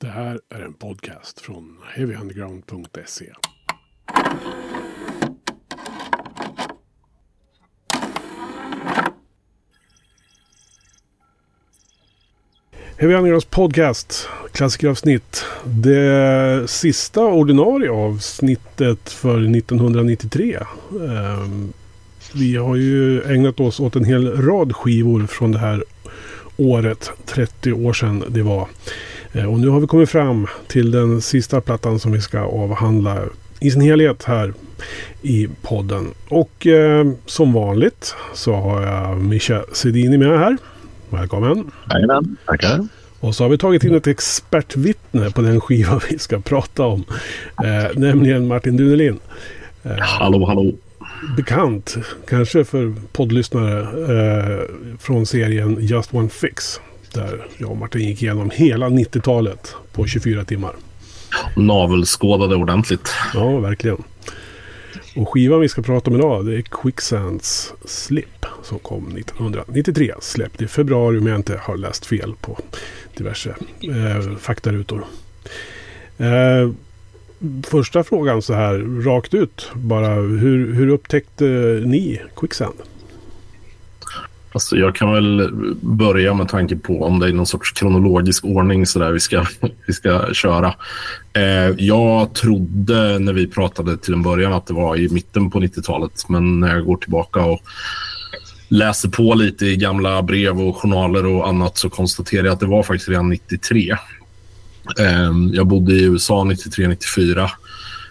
[0.00, 3.32] Det här är en podcast från heavyunderground.se.
[12.98, 15.44] Heavy Undergrounds podcast, klassikeravsnitt.
[15.64, 20.58] Det sista ordinarie avsnittet för 1993.
[20.90, 21.72] Ehm,
[22.34, 25.84] vi har ju ägnat oss åt en hel rad skivor från det här
[26.56, 28.68] året, 30 år sedan det var.
[29.32, 33.18] Eh, och nu har vi kommit fram till den sista plattan som vi ska avhandla
[33.60, 34.52] i sin helhet här
[35.22, 36.06] i podden.
[36.28, 40.56] Och eh, som vanligt så har jag Mischa Sedini med här.
[41.10, 41.70] Välkommen!
[41.90, 42.86] Jajamän, tackar!
[43.20, 47.04] Och så har vi tagit in ett expertvittne på den skiva vi ska prata om.
[47.64, 49.18] Eh, nämligen Martin Dunelin.
[49.82, 50.72] Eh, hallå, hallå!
[51.36, 51.96] Bekant,
[52.28, 54.60] kanske för poddlyssnare, eh,
[54.98, 56.80] från serien Just One Fix.
[57.16, 60.76] Där jag och Martin gick igenom hela 90-talet på 24 timmar.
[61.56, 63.08] Navelskådade ordentligt.
[63.34, 64.02] Ja, verkligen.
[65.16, 70.14] Och skivan vi ska prata om idag det är Quicksands Slip som kom 1993.
[70.20, 72.58] Släppt i februari om jag inte har läst fel på
[73.16, 75.04] diverse eh, faktarutor.
[76.18, 76.70] Eh,
[77.66, 80.14] första frågan så här rakt ut bara.
[80.14, 81.44] Hur, hur upptäckte
[81.84, 82.76] ni Quicksand?
[84.56, 88.86] Alltså jag kan väl börja med tanke på om det är någon sorts kronologisk ordning
[88.86, 89.44] så där vi ska,
[89.86, 90.74] vi ska köra.
[91.32, 95.60] Eh, jag trodde när vi pratade till en början att det var i mitten på
[95.60, 97.60] 90-talet, men när jag går tillbaka och
[98.68, 102.66] läser på lite i gamla brev och journaler och annat så konstaterar jag att det
[102.66, 103.90] var faktiskt redan 93.
[105.00, 107.50] Eh, jag bodde i USA 93-94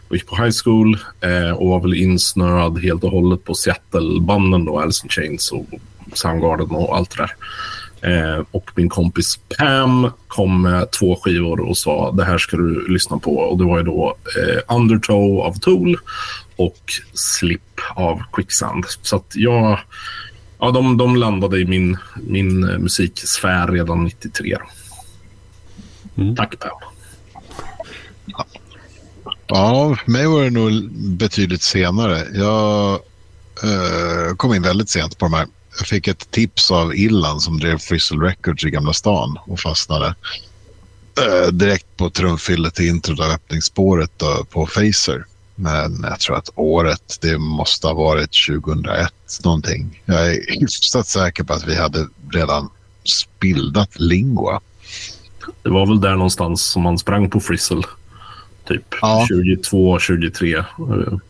[0.08, 4.66] och gick på high school eh, och var väl insnöad helt och hållet på Seattle-banden
[4.66, 5.66] då, Alice in Chains och
[6.14, 7.36] Soundgarden och allt det där.
[8.06, 12.88] Eh, och min kompis Pam kom med två skivor och sa det här ska du
[12.88, 13.38] lyssna på.
[13.38, 15.98] Och det var ju då eh, Undertow av Tool
[16.56, 16.80] och
[17.14, 17.62] Slip
[17.96, 18.86] av Quicksand.
[19.02, 19.80] Så att jag...
[20.60, 24.58] Ja, de, de landade i min, min musiksfär redan 93.
[26.18, 26.36] Mm.
[26.36, 26.78] Tack Pam.
[29.48, 32.28] Ja, för mig var det nog betydligt senare.
[32.34, 32.94] Jag
[33.64, 35.48] eh, kom in väldigt sent på de här
[35.78, 40.16] jag fick ett tips av Illan som drev Frizzle Records i Gamla stan och fastnade
[41.22, 45.26] eh, direkt på trumfyllet i introt av öppningsspåret då, på Facer.
[45.56, 50.02] Men jag tror att året, det måste ha varit 2001 någonting.
[50.06, 52.70] Jag är hyfsat säker på att vi hade redan
[53.04, 54.62] spildat Lingua.
[55.64, 57.84] Det var väl där någonstans som man sprang på Frizzle.
[58.68, 59.26] Typ ja.
[59.28, 60.64] 22, 23.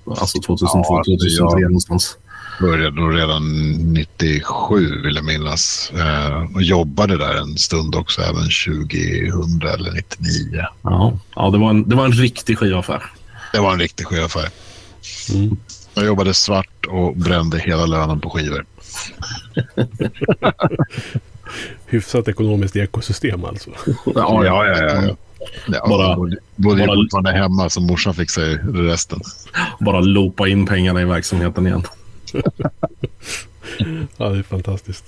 [0.05, 2.17] Alltså 2002, ja, 2003 någonstans
[2.59, 5.91] började nog redan 97 vill jag minnas.
[5.95, 10.61] Eh, och jobbade där en stund också, även 2000 eller 99.
[10.83, 13.03] Ja, ja det, var en, det var en riktig skivaffär.
[13.53, 14.49] Det var en riktig skivaffär.
[15.33, 15.57] Mm.
[15.93, 18.65] Jag jobbade svart och brände hela lönen på skivor.
[21.85, 23.69] Hyfsat ekonomiskt ekosystem alltså.
[24.05, 24.77] Ja, ja, ja.
[24.77, 25.15] ja.
[25.67, 26.15] ja bara,
[26.55, 29.19] bodde bara, fortfarande hemma så morsan fick sig resten.
[29.79, 31.83] Bara lopa in pengarna i verksamheten igen.
[34.17, 35.05] ja, det är fantastiskt.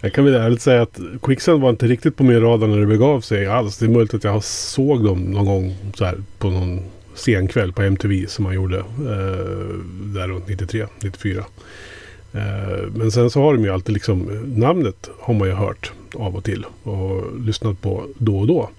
[0.00, 2.86] Jag kan väl ärligt säga att Quicksand var inte riktigt på min radar när det
[2.86, 3.78] begav sig alls.
[3.78, 6.80] Det är möjligt att jag såg dem någon gång så här på någon
[7.14, 8.84] senkväll på MTV som man gjorde eh,
[10.14, 11.44] där runt 93, 94.
[12.32, 14.22] Eh, men sen så har de ju alltid liksom
[14.56, 18.70] namnet har man ju hört av och till och lyssnat på då och då.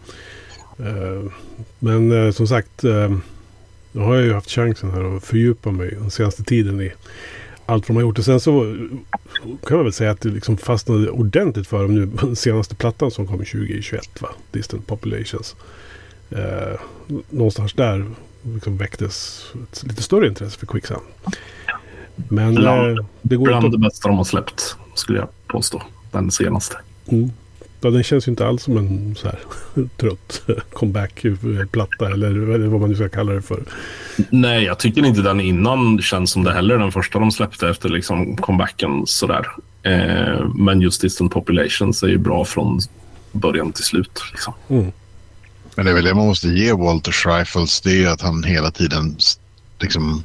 [0.79, 1.31] Eh,
[1.79, 3.17] men eh, som sagt eh,
[3.91, 6.91] nu har jag ju haft chansen här att fördjupa mig den senaste tiden i
[7.65, 8.19] allt vad de har gjort.
[8.19, 8.75] Och sen så
[9.67, 12.05] kan man väl säga att det liksom fastnade ordentligt för dem nu.
[12.21, 14.29] Den senaste plattan som kom 2021 va?
[14.51, 15.55] Distant Populations.
[16.29, 16.79] Eh,
[17.29, 18.05] någonstans där
[18.53, 21.01] liksom väcktes ett lite större intresse för Quicksand.
[22.15, 23.77] Men bland, eh, det går bland inte...
[23.77, 25.81] det bästa de har släppt skulle jag påstå.
[26.11, 26.77] Den senaste.
[27.07, 27.31] Mm.
[27.81, 29.39] Ja, den känns ju inte alls som en så här
[29.97, 30.41] trött
[30.73, 33.63] comeback-platta eller vad man nu ska kalla det för.
[34.29, 36.77] Nej, jag tycker inte den innan känns som det heller.
[36.77, 39.47] Den första de släppte efter liksom comebacken sådär.
[39.83, 42.79] Eh, men just Distant Populations är ju bra från
[43.31, 44.21] början till slut.
[44.31, 44.53] Liksom.
[44.69, 44.91] Mm.
[45.75, 47.81] Men det är väl det man måste ge Walter Schreifels.
[47.81, 49.17] Det är att han hela tiden
[49.79, 50.23] liksom,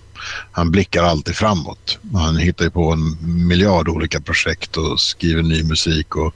[0.53, 1.99] han blickar alltid framåt.
[2.15, 3.17] Han hittar ju på en
[3.47, 6.35] miljard olika projekt och skriver ny musik och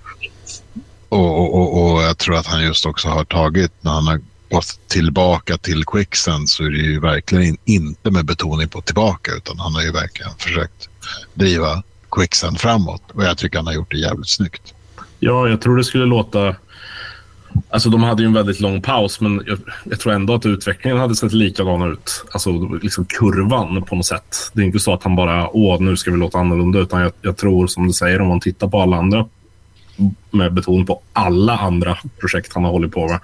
[1.10, 4.20] och, och, och, jag tror att han just också har tagit, när han har
[4.50, 9.58] gått tillbaka till Quicksand så är det ju verkligen inte med betoning på tillbaka utan
[9.58, 10.88] han har ju verkligen försökt
[11.34, 14.74] driva Quicksand framåt och jag tycker han har gjort det jävligt snyggt.
[15.18, 16.56] Ja, jag tror det skulle låta
[17.70, 20.98] Alltså de hade ju en väldigt lång paus, men jag, jag, tror ändå att utvecklingen
[20.98, 22.24] hade sett likadan ut.
[22.32, 22.50] Alltså
[22.82, 24.50] liksom kurvan på något sätt.
[24.52, 27.12] Det är inte så att han bara, åh, nu ska vi låta annorlunda, utan jag,
[27.22, 29.26] jag tror som du säger, om man tittar på alla andra
[30.30, 33.20] med betoning på alla andra projekt han har hållit på med,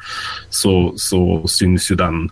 [0.51, 2.31] så, så syns ju den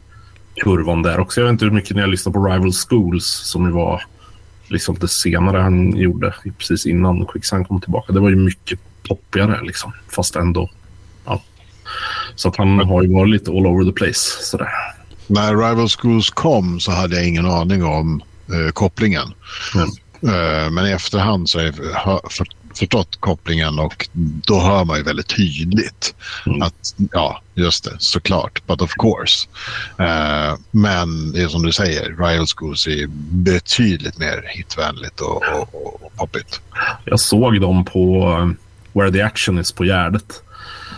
[0.63, 1.41] kurvan där också.
[1.41, 4.03] Jag vet inte hur mycket ni har lyssnat på Rival Schools som ju var
[4.69, 8.13] liksom det senare han gjorde precis innan Quicksand kom tillbaka.
[8.13, 10.71] Det var ju mycket poppigare liksom, fast ändå.
[11.25, 11.43] Ja.
[12.35, 14.43] Så att han har ju varit lite all over the place.
[14.43, 14.69] Sådär.
[15.27, 19.27] När Rival Schools kom så hade jag ingen aning om eh, kopplingen.
[19.75, 19.89] Mm.
[20.23, 22.47] Eh, men i efterhand så har jag för,
[22.79, 24.09] förstått kopplingen och
[24.47, 26.15] då hör man ju väldigt tydligt
[26.47, 26.63] mm.
[26.63, 29.49] att ja, just det, såklart, but of course.
[30.01, 36.03] Uh, men det är som du säger, Riot Schools är betydligt mer hitvänligt och, och,
[36.03, 36.61] och poppigt.
[37.05, 38.57] Jag såg dem på um,
[38.93, 40.43] Where the Action Is på Gärdet.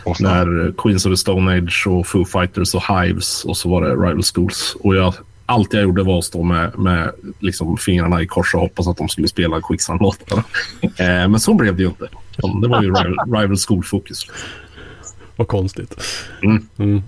[0.04, 3.82] Oh, när Queens of the Stone Age och Foo Fighters och Hives och så var
[3.82, 4.76] det Rival Schools.
[4.80, 5.14] Och jag
[5.46, 8.96] allt jag gjorde var att stå med, med liksom fingrarna i kors och hoppas att
[8.96, 10.44] de skulle spela Quicksand-låtarna.
[10.82, 12.08] Eh, men så blev det ju inte.
[12.62, 14.26] Det var ju rival, rival School-fokus.
[15.36, 15.94] Vad konstigt.
[16.42, 16.68] Mm.
[16.78, 17.02] Mm.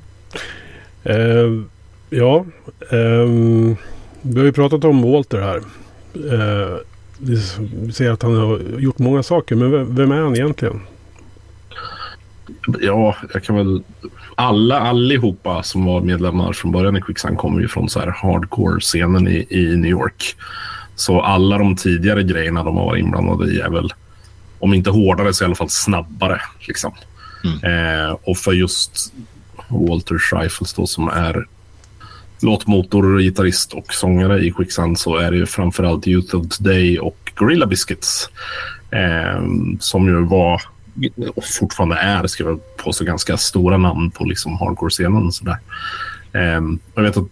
[1.02, 1.64] Eh,
[2.10, 2.44] ja,
[2.90, 3.28] eh,
[4.22, 5.56] vi har ju pratat om Walter här.
[6.32, 6.76] Eh,
[7.18, 7.40] vi
[7.92, 10.80] ser att han har gjort många saker, men vem är han egentligen?
[12.80, 13.82] Ja, jag kan väl...
[14.34, 19.28] Alla, allihopa som var medlemmar från början i Quicksand kommer ju från så här hardcore-scenen
[19.28, 20.36] i, i New York.
[20.94, 23.92] Så alla de tidigare grejerna de har varit inblandade i är väl,
[24.58, 26.40] om inte hårdare så i alla fall snabbare.
[26.60, 26.92] Liksom.
[27.44, 28.04] Mm.
[28.04, 29.12] Eh, och för just
[29.68, 31.46] Walter Scheifels då som är
[32.40, 37.32] låtmotor, gitarrist och sångare i Quicksand så är det ju framförallt Youth of Today och
[37.34, 38.30] Gorilla Biscuits
[38.90, 39.42] eh,
[39.80, 40.62] som ju var
[41.34, 45.30] och fortfarande är, ska jag påstå, ganska stora namn på liksom hardcore-scenen.
[46.32, 47.28] Um, jag vet att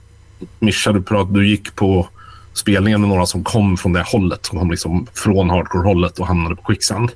[0.59, 2.09] Mischa, du, prat, du gick på
[2.53, 4.47] spelningen med några som kom från det hållet.
[4.47, 7.13] Som kom liksom från hardcore-hållet och hamnade på Quicksand.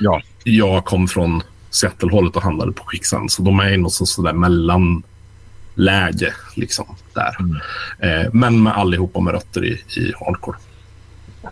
[0.00, 0.22] Ja.
[0.44, 3.32] Jag kom från Seattle-hållet och hamnade på Quicksand.
[3.32, 6.34] Så de är i något sådär mellanläge.
[6.54, 7.36] Liksom, där.
[7.40, 7.56] Mm.
[7.98, 10.56] Eh, men med allihopa med rötter i, i hardcore.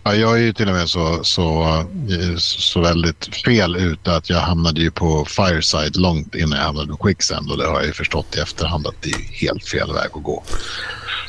[0.05, 1.63] Ja, jag är ju till och med så, så,
[2.11, 6.89] eh, så väldigt fel ute att jag hamnade ju på Fireside långt innan jag hamnade
[6.89, 9.93] på Quicksand och det har jag ju förstått i efterhand att det är helt fel
[9.93, 10.43] väg att gå.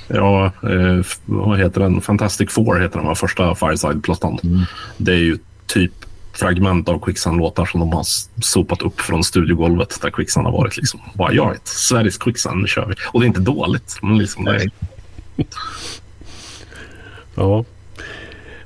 [0.07, 2.01] Ja, eh, vad heter den?
[2.01, 4.39] Fantastic Four heter den, var första Fireside-plattan.
[4.43, 4.61] Mm.
[4.97, 5.37] Det är ju
[5.67, 5.91] typ
[6.33, 8.05] fragment av Quicksand-låtar som de har
[8.41, 10.77] sopat upp från studiogolvet där Quicksand har varit.
[10.77, 10.99] Liksom.
[11.13, 12.95] Bara, jag vet, Sveriges Quicksand, nu kör vi.
[13.11, 13.99] Och det är inte dåligt.
[14.01, 14.71] Men liksom, det är...
[17.35, 17.65] ja,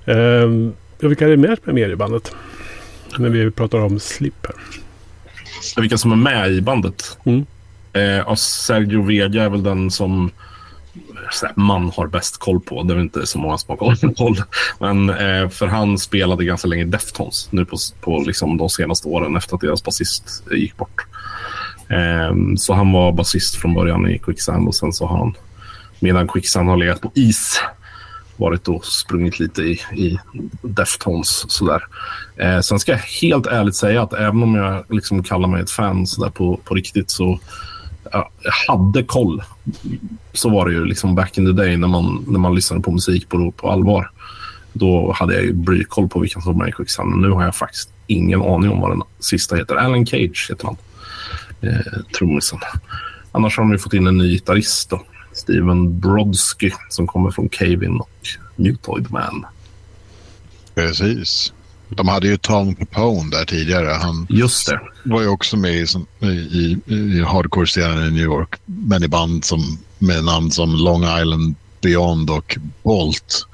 [0.10, 0.70] Uh,
[1.00, 2.36] vilka är det mer som är med i bandet?
[3.18, 4.56] När vi pratar om Slip här.
[5.82, 7.18] Vilka som är med i bandet?
[7.26, 7.46] Mm.
[7.98, 10.32] Uh, Sergio Vega är väl den som
[11.56, 12.84] man har bäst koll på.
[12.84, 14.36] Det är inte så många som har koll.
[14.80, 19.36] Men eh, för han spelade ganska länge Deftones nu på, på liksom de senaste åren
[19.36, 21.06] efter att deras basist gick bort.
[21.90, 25.34] Eh, så han var basist från början i Quicksand och sen så har han
[26.00, 27.62] medan Quicksand har legat på is
[28.38, 30.20] varit och sprungit lite i, i
[30.62, 31.52] Deftones.
[31.52, 31.84] Sådär.
[32.36, 35.72] Eh, sen ska jag helt ärligt säga att även om jag liksom kallar mig ett
[35.72, 37.40] fan sådär på, på riktigt så
[38.12, 39.44] ja, jag hade koll.
[40.34, 42.92] Så var det ju liksom back in the day när man, när man lyssnade på
[42.92, 44.12] musik på, på allvar.
[44.74, 47.22] Då hade jag ju brykoll på vilka som var med i Quicksand.
[47.22, 49.76] Nu har jag faktiskt ingen aning om vad den sista heter.
[49.76, 50.78] Alan Cage heter han.
[51.62, 52.60] Eh, trummisen.
[53.32, 54.90] Annars har de ju fått in en ny gitarrist.
[54.90, 55.02] Då.
[55.38, 59.46] Steven Brodsky som kommer från Cavin och Mutoid Man.
[60.76, 61.54] Precis.
[61.90, 63.90] De hade ju Tom Capone där tidigare.
[63.90, 64.80] Han Just det.
[65.04, 65.86] var ju också med i,
[66.26, 68.56] i, i hardcore-serien i New York.
[68.66, 73.48] Men i band som, med namn som Long Island Beyond och Bolt.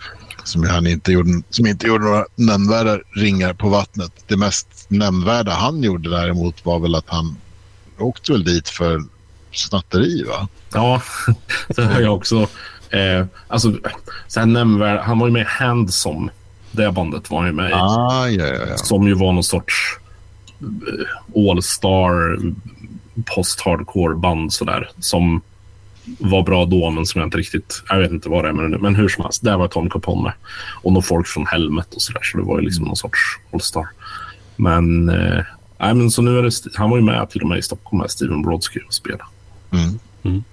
[0.44, 4.12] Som han inte gjorde, som inte gjorde några nämnvärda ringar på vattnet.
[4.28, 7.38] Det mest nämnvärda han gjorde däremot var väl att han
[7.98, 9.04] åkte väl dit för
[9.58, 10.48] snatteri va?
[10.74, 11.02] Ja,
[11.68, 12.48] det har jag också.
[12.90, 13.74] Eh, alltså,
[14.28, 16.30] sen nämnvärd, han var ju med i Handsom.
[16.72, 17.74] Det bandet var han ju med i.
[17.74, 18.78] Ah, ja, ja, ja.
[18.78, 19.98] Som ju var någon sorts
[20.62, 22.38] eh, all-star
[23.36, 24.90] post-hardcore band sådär.
[25.00, 25.42] Som
[26.20, 27.84] var bra då, men som jag inte riktigt...
[27.90, 28.78] Jag vet inte vad det är med det nu.
[28.78, 30.34] Men hur som helst, där var Tom Capone.
[30.82, 32.22] Och någon folk från Helmet och sådär.
[32.24, 33.20] Så det var ju liksom någon sorts
[33.54, 33.88] all-star.
[34.56, 35.44] Men, eh,
[35.80, 36.52] nej, men så nu är det...
[36.76, 39.24] Han var ju med till och med i Stockholm med Steven Brodsky och spelade.
[39.74, 40.00] Mm.
[40.24, 40.44] Mm.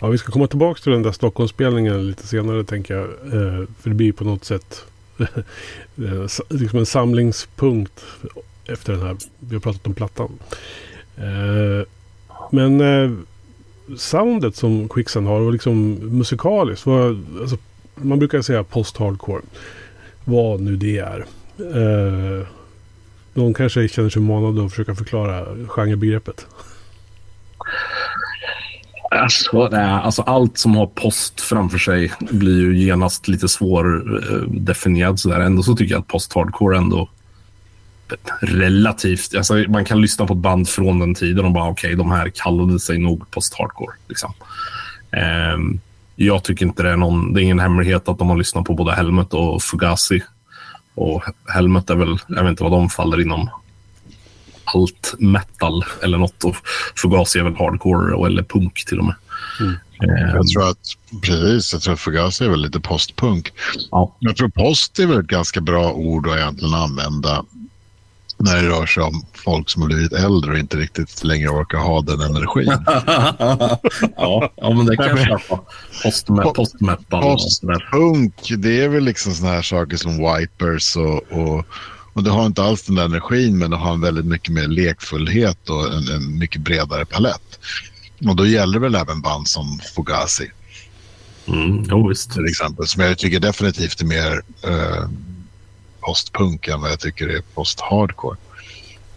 [0.00, 3.04] Ja, vi ska komma tillbaka till den där Stockholmsspelningen lite senare tänker jag.
[3.04, 4.84] Eh, för det blir på något sätt
[5.18, 8.04] eh, liksom en samlingspunkt
[8.66, 9.16] efter den här.
[9.38, 10.30] Vi har pratat om plattan.
[11.16, 11.86] Eh,
[12.50, 13.10] Men eh,
[13.96, 16.86] soundet som Quicksand har och liksom musikaliskt.
[16.86, 17.56] Var, alltså,
[17.94, 19.42] man brukar säga post-hardcore.
[20.24, 21.24] Vad nu det är.
[21.58, 22.46] Eh,
[23.34, 26.46] någon kanske känner sig manad att försöka förklara genrebegreppet.
[29.14, 35.10] Alltså, nej, alltså, allt som har post framför sig blir ju genast lite svårdefinierat.
[35.10, 35.40] Eh, sådär.
[35.40, 37.08] Ändå så tycker jag att post-hardcore ändå
[38.10, 39.34] eh, relativt...
[39.36, 42.10] Alltså, man kan lyssna på ett band från den tiden och bara okej, okay, de
[42.10, 43.94] här kallade sig nog post-hardcore.
[44.08, 44.32] Liksom.
[45.54, 45.80] Um,
[46.16, 47.32] jag tycker inte det är någon...
[47.32, 50.22] Det är ingen hemlighet att de har lyssnat på både Helmet och Fugazi.
[50.94, 51.22] Och
[51.54, 52.18] Helmet är väl...
[52.28, 53.50] Jag vet inte vad de faller inom
[54.74, 56.44] allt metal eller något.
[56.44, 56.56] Och
[56.96, 59.14] Fugazi är väl hardcore eller punk till och med.
[59.60, 59.74] Mm.
[60.00, 63.52] Um, jag tror att precis, jag tror att Fugazi är väl lite postpunk.
[63.90, 64.16] Ja.
[64.18, 67.44] Jag tror post är väl ett ganska bra ord att egentligen använda
[68.38, 71.78] när det rör sig om folk som har blivit äldre och inte riktigt längre orkar
[71.78, 72.66] ha den energin.
[74.16, 75.60] ja, ja, men det kan jag köpa.
[76.52, 77.22] Postmetal.
[77.22, 81.66] Postpunk, det är väl liksom sådana här saker som Wipers och, och,
[82.14, 84.68] och det har inte alls den där energin men det har en väldigt mycket mer
[84.68, 87.58] lekfullhet och en, en mycket bredare palett.
[88.28, 90.50] Och då gäller väl även band som Fugazi.
[91.46, 92.32] Mm, jo, visst.
[92.32, 95.08] Till exempel, som jag tycker definitivt är mer uh,
[96.00, 98.36] postpunk än vad jag tycker är post-hardcore.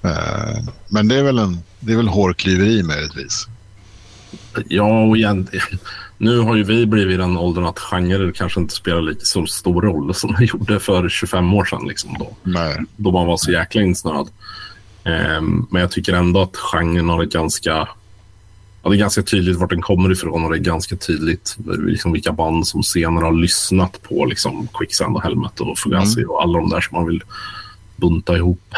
[0.05, 3.47] Uh, men det är väl, en, det är väl hårklyveri möjligtvis.
[4.67, 5.47] Ja, och igen,
[6.17, 9.45] nu har ju vi blivit i den åldern att genrer kanske inte spelar lika så
[9.45, 11.87] stor roll som det gjorde för 25 år sedan.
[11.87, 12.77] Liksom då, Nej.
[12.95, 14.29] då man var så jäkla insnöad.
[15.37, 17.87] Um, men jag tycker ändå att genren har ett ganska
[18.87, 22.11] ja, det är ganska tydligt vart den kommer ifrån och det är ganska tydligt liksom,
[22.11, 26.31] vilka band som senare har lyssnat på liksom, Quicksand och Helmet och Fugazi mm.
[26.31, 27.23] och alla de där som man vill
[27.95, 28.73] bunta ihop.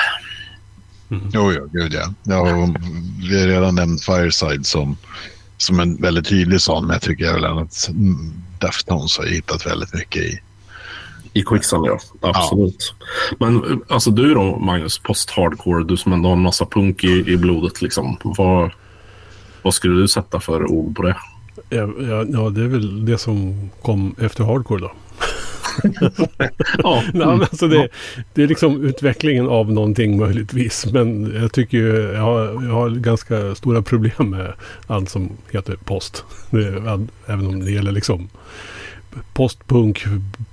[1.09, 1.23] Mm.
[1.33, 2.13] Jo, ja, gud ja.
[2.23, 2.43] ja
[3.29, 4.97] vi har redan nämnt Fireside som,
[5.61, 7.89] som en väldigt tydlig sån, men jag tycker väl att
[8.59, 10.39] Deftones har hittat väldigt mycket i.
[11.33, 11.99] I Quicksand, ja.
[12.21, 12.93] Absolut.
[13.29, 13.35] Ja.
[13.39, 17.37] Men alltså du då, Magnus, post-hardcore, du som ändå har en massa punk i, i
[17.37, 18.17] blodet, liksom.
[18.23, 18.71] Vad,
[19.61, 21.15] vad skulle du sätta för ord på det?
[21.69, 24.91] Ja, ja, ja det är väl det som kom efter hardcore då.
[26.83, 27.03] ja.
[27.13, 27.89] Nej, alltså det,
[28.33, 30.85] det, är liksom utvecklingen av någonting möjligtvis.
[30.85, 34.53] Men jag tycker ju, jag har, jag har ganska stora problem med
[34.87, 36.23] allt som heter post.
[36.49, 36.67] Det,
[37.25, 38.29] även om det gäller liksom
[39.33, 40.05] postpunk,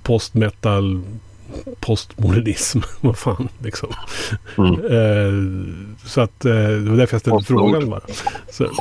[0.03, 1.01] postmetal,
[1.79, 2.79] postmodernism.
[3.01, 3.89] Vad fan liksom.
[4.57, 4.73] Mm.
[4.73, 5.67] Eh,
[6.05, 8.01] så att eh, det var därför jag ställde frågan bara.
[8.51, 8.71] Så.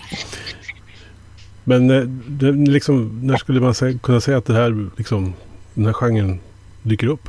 [1.65, 5.33] Men eh, det, liksom, när skulle man kunna säga att det här, liksom,
[5.77, 6.41] den här genren
[6.83, 7.29] dyker upp?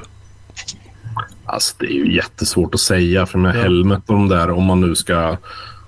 [1.45, 3.61] Alltså det är ju jättesvårt att säga för med ja.
[3.61, 5.37] Helmet och de där om man nu ska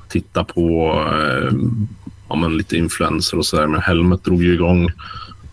[0.10, 1.54] titta på eh,
[2.30, 3.68] ja, men lite influenser och sådär.
[3.68, 4.92] Men Helmet drog ju igång,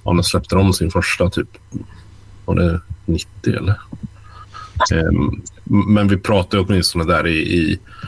[0.04, 1.48] ja, när släppte de sin första typ,
[2.44, 3.80] var det 90 eller?
[4.92, 7.38] Um, men vi pratade åtminstone där i,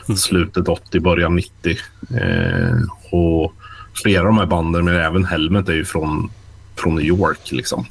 [0.07, 1.77] i slutet 80, början 90.
[2.11, 3.53] Uh, och
[3.93, 6.31] flera av de här banden, men även Helmet, är ju från,
[6.75, 7.51] från New York.
[7.51, 7.85] Liksom.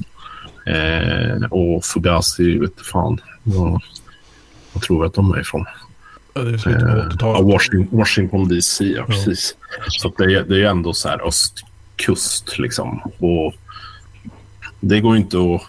[0.68, 3.20] Uh, och Fugazi, vet fan.
[3.42, 3.82] Vad,
[4.72, 5.64] vad tror jag att de är ifrån?
[6.34, 9.04] Ja, det är uh, Washington, Washington DC, ja, ja.
[9.04, 9.56] precis.
[9.88, 13.00] Så det, är, det är ändå så här östkust liksom.
[13.18, 13.54] Och
[14.80, 15.62] det går inte att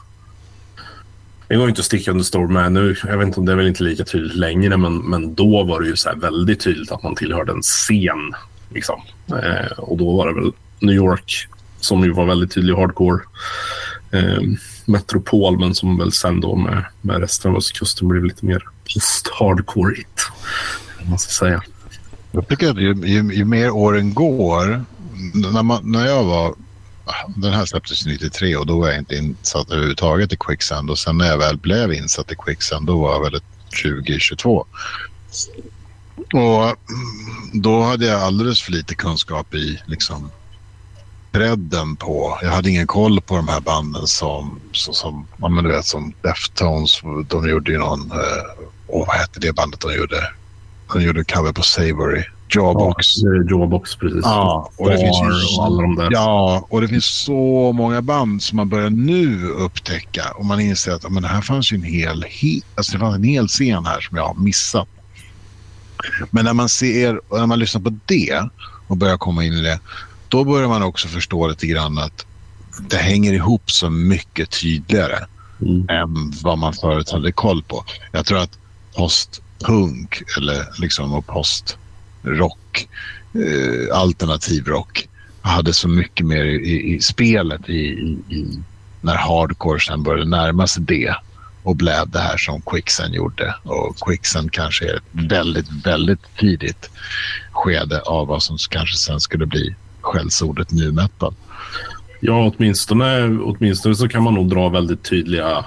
[1.47, 2.95] det går inte att sticka under stol med nu.
[3.07, 5.81] Jag vet inte om det är väl inte lika tydligt längre, men, men då var
[5.81, 8.33] det ju så väldigt tydligt att man tillhörde en scen.
[8.73, 9.01] Liksom.
[9.27, 11.47] Eh, och då var det väl New York
[11.79, 13.21] som ju var väldigt tydlig hardcore.
[14.11, 14.41] Eh,
[14.89, 20.31] metropol, men som väl sen då med, med resten av östkusten blev lite mer post-hardcore-igt.
[21.09, 21.61] Man ska säga.
[22.31, 24.85] Jag tycker att ju, ju, ju mer åren går,
[25.33, 26.55] när, man, när jag var
[27.27, 30.89] den här släpptes 93 och då var jag inte insatt överhuvudtaget i Quicksand.
[30.89, 33.41] Och sen när jag väl blev insatt i Quicksand då var jag väl
[33.83, 34.65] 2022.
[36.33, 36.75] Och
[37.53, 40.31] då hade jag alldeles för lite kunskap i liksom
[41.31, 42.39] bredden på.
[42.41, 45.85] Jag hade ingen koll på de här banden som, så, som, ja, men du vet,
[45.85, 47.01] som Deftones.
[47.27, 50.33] De gjorde ju någon, eh, vad hette det bandet de gjorde?
[50.93, 52.23] De gjorde cover på Savory.
[52.55, 53.07] Jawbox.
[53.17, 54.21] Ja, Jawbox, precis.
[54.23, 56.09] Ja, och det finns ju, och alla de där.
[56.11, 60.23] Ja, och det finns så många band som man börjar nu upptäcka.
[60.35, 63.15] Och man inser att men det här fanns ju en hel, he, alltså det fanns
[63.15, 64.87] en hel scen här som jag har missat.
[66.31, 68.49] Men när man ser och när man lyssnar på det
[68.87, 69.79] och börjar komma in i det,
[70.29, 72.25] då börjar man också förstå lite grann att
[72.79, 75.25] det hänger ihop så mycket tydligare
[75.61, 75.89] mm.
[75.89, 77.83] än vad man förut hade koll på.
[78.11, 78.57] Jag tror att
[78.95, 81.77] postpunk eller liksom och post
[82.23, 82.87] rock
[83.33, 85.07] eh, alternativ rock.
[85.41, 87.79] Hade så mycket mer i, i, i spelet i,
[88.29, 88.59] i,
[89.01, 91.15] när hardcore sen började närma sig det
[91.63, 93.55] och blev det här som Quicksand gjorde.
[93.63, 96.89] Och Quicksand kanske är ett väldigt, väldigt tidigt
[97.51, 99.75] skede av vad som kanske sen skulle bli
[100.09, 101.33] skällsordet nu metal.
[102.19, 105.65] Ja, åtminstone, åtminstone så kan man nog dra väldigt tydliga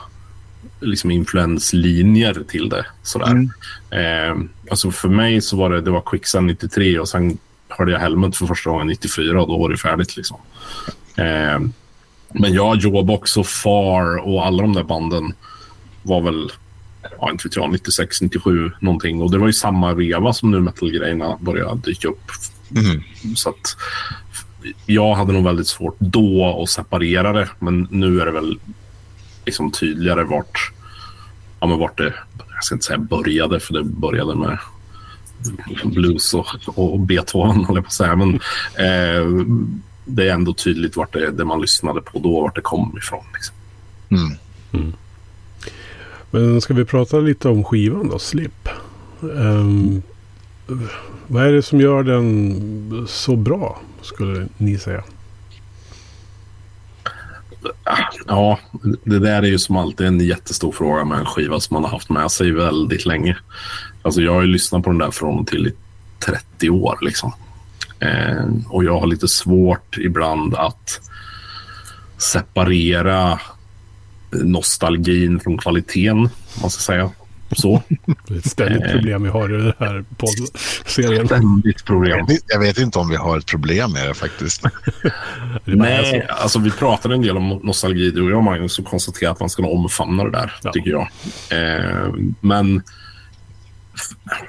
[0.81, 2.87] liksom influenslinjer till det.
[3.03, 3.27] Sådär.
[3.27, 3.51] Mm.
[3.91, 7.99] Eh, alltså för mig så var det, det var Quicksand 93 och sen hörde jag
[7.99, 10.17] Helmet för första gången 94 och då var det färdigt.
[10.17, 10.37] Liksom.
[11.17, 11.61] Eh,
[12.33, 15.35] men ja, Jawbox och Far och alla de där banden
[16.03, 16.53] var väl,
[17.21, 19.23] ja, inte vet jag, 96, 97 någonting.
[19.23, 22.31] Och det var ju samma reva som nu metal-grejerna började dyka upp.
[22.77, 23.03] Mm.
[23.37, 23.77] Så att
[24.87, 28.59] jag hade nog väldigt svårt då att separera det, men nu är det väl
[29.45, 30.73] liksom tydligare vart,
[31.61, 32.15] ja, men vart det,
[32.55, 34.59] jag ska inte säga började, för det började med
[35.85, 38.17] blues och, och Beethoven, håller jag på att säga.
[38.17, 38.35] Men
[38.75, 39.47] eh,
[40.05, 43.25] det är ändå tydligt vart det, det man lyssnade på då, vart det kom ifrån.
[43.35, 43.57] Liksom.
[44.09, 44.33] Mm.
[44.73, 44.93] Mm.
[46.31, 48.69] Men ska vi prata lite om skivan då, Slip?
[49.21, 50.03] Um,
[51.33, 55.05] vad är det som gör den så bra, skulle ni säga?
[58.27, 58.59] Ja,
[59.05, 61.91] det där är ju som alltid en jättestor fråga med en skiva som man har
[61.91, 63.37] haft med sig väldigt länge.
[64.03, 65.73] Alltså jag har ju lyssnat på den där från till i
[66.27, 67.33] 30 år liksom.
[68.01, 71.01] Eh, och jag har lite svårt ibland att
[72.19, 73.41] separera
[74.31, 77.11] nostalgin från kvaliteten, om man ska säga
[77.55, 77.83] så.
[78.27, 78.93] Det är ett ständigt eh.
[78.93, 81.27] problem vi har i den här poddserien.
[81.27, 82.27] Ständigt problem.
[82.47, 84.63] Jag vet inte om vi har ett problem med det faktiskt.
[85.65, 89.33] det Nej, alltså vi pratade en del om nostalgi, du och jag Magnus, och konstaterade
[89.33, 90.73] att man ska omfamna det där, ja.
[90.73, 91.09] tycker jag.
[91.51, 92.83] Eh, men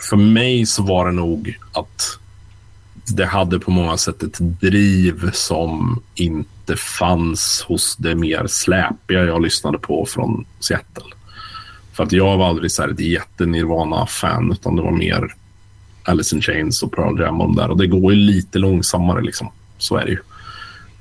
[0.10, 2.20] för mig så var det nog att
[3.06, 9.42] det hade på många sätt ett driv som inte fanns hos det mer släpiga jag
[9.42, 11.04] lyssnade på från Seattle.
[11.94, 15.36] För att jag var aldrig så här ett jättenirvana-fan, utan det var mer
[16.04, 17.70] Alice in Chains och Pearl Jam och där.
[17.70, 19.52] Och det går ju lite långsammare, liksom.
[19.78, 20.20] Så är det ju.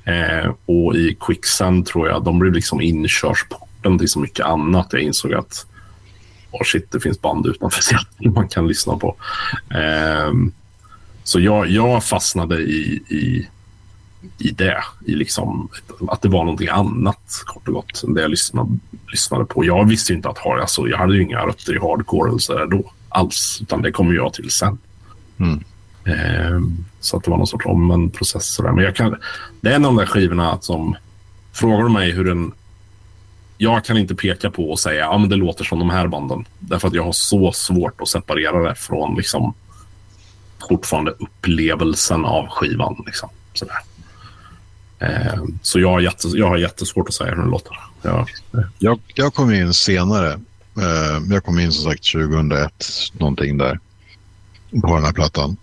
[0.04, 4.88] Eh, och i Quicksand tror jag, de blev liksom inkörsporten till så mycket annat.
[4.90, 5.66] Jag insåg att
[6.50, 9.16] oh shit, det finns band utanför Seattle man kan lyssna på.
[9.70, 10.32] Eh,
[11.24, 13.48] så jag, jag fastnade i, i,
[14.38, 14.84] i det.
[15.06, 15.68] I liksom,
[16.08, 18.78] att det var någonting annat, kort och gott, än det jag lyssnade,
[19.10, 19.64] lyssnade på.
[19.64, 22.58] Jag visste ju inte att alltså, jag hade ju inga rötter i hardcore eller så
[22.58, 24.78] där då alls, utan det kommer jag till sen.
[25.38, 25.64] Mm.
[26.04, 26.60] Eh,
[27.00, 28.46] så att det var någon sorts omvänd process.
[28.46, 28.72] Sådär.
[28.72, 29.16] Men jag kan,
[29.60, 30.96] det är en av de där skivorna som
[31.52, 32.52] frågar mig hur en
[33.58, 36.44] jag kan inte peka på och säga att ja, det låter som de här banden.
[36.58, 39.54] Därför att jag har så svårt att separera det från liksom,
[40.68, 43.02] fortfarande upplevelsen av skivan.
[43.06, 43.76] Liksom, sådär.
[45.02, 47.78] Eh, så jag har, jättes, jag har jättesvårt att säga hur den låter.
[48.02, 48.26] Ja.
[48.78, 50.32] Jag, jag kom in senare.
[50.78, 52.72] Eh, jag kom in som sagt 2001,
[53.12, 53.80] någonting där,
[54.80, 55.56] på den här plattan.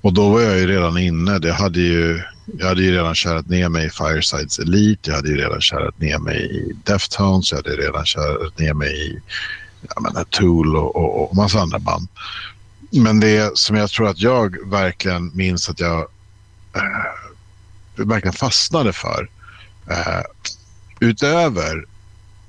[0.00, 1.40] Och då var jag ju redan inne.
[1.42, 2.22] Jag hade ju,
[2.58, 5.10] jag hade ju redan kärat ner mig i Firesides Elite.
[5.10, 7.52] Jag hade ju redan kärat ner mig i Deftones.
[7.52, 9.20] Jag hade redan kärat ner mig i
[9.94, 12.08] jag menar, Tool och, och, och massa andra band.
[12.90, 15.98] Men det som jag tror att jag verkligen minns att jag
[16.76, 17.21] eh,
[17.96, 19.28] verkligen fastnade för.
[19.90, 20.22] Eh,
[21.00, 21.84] utöver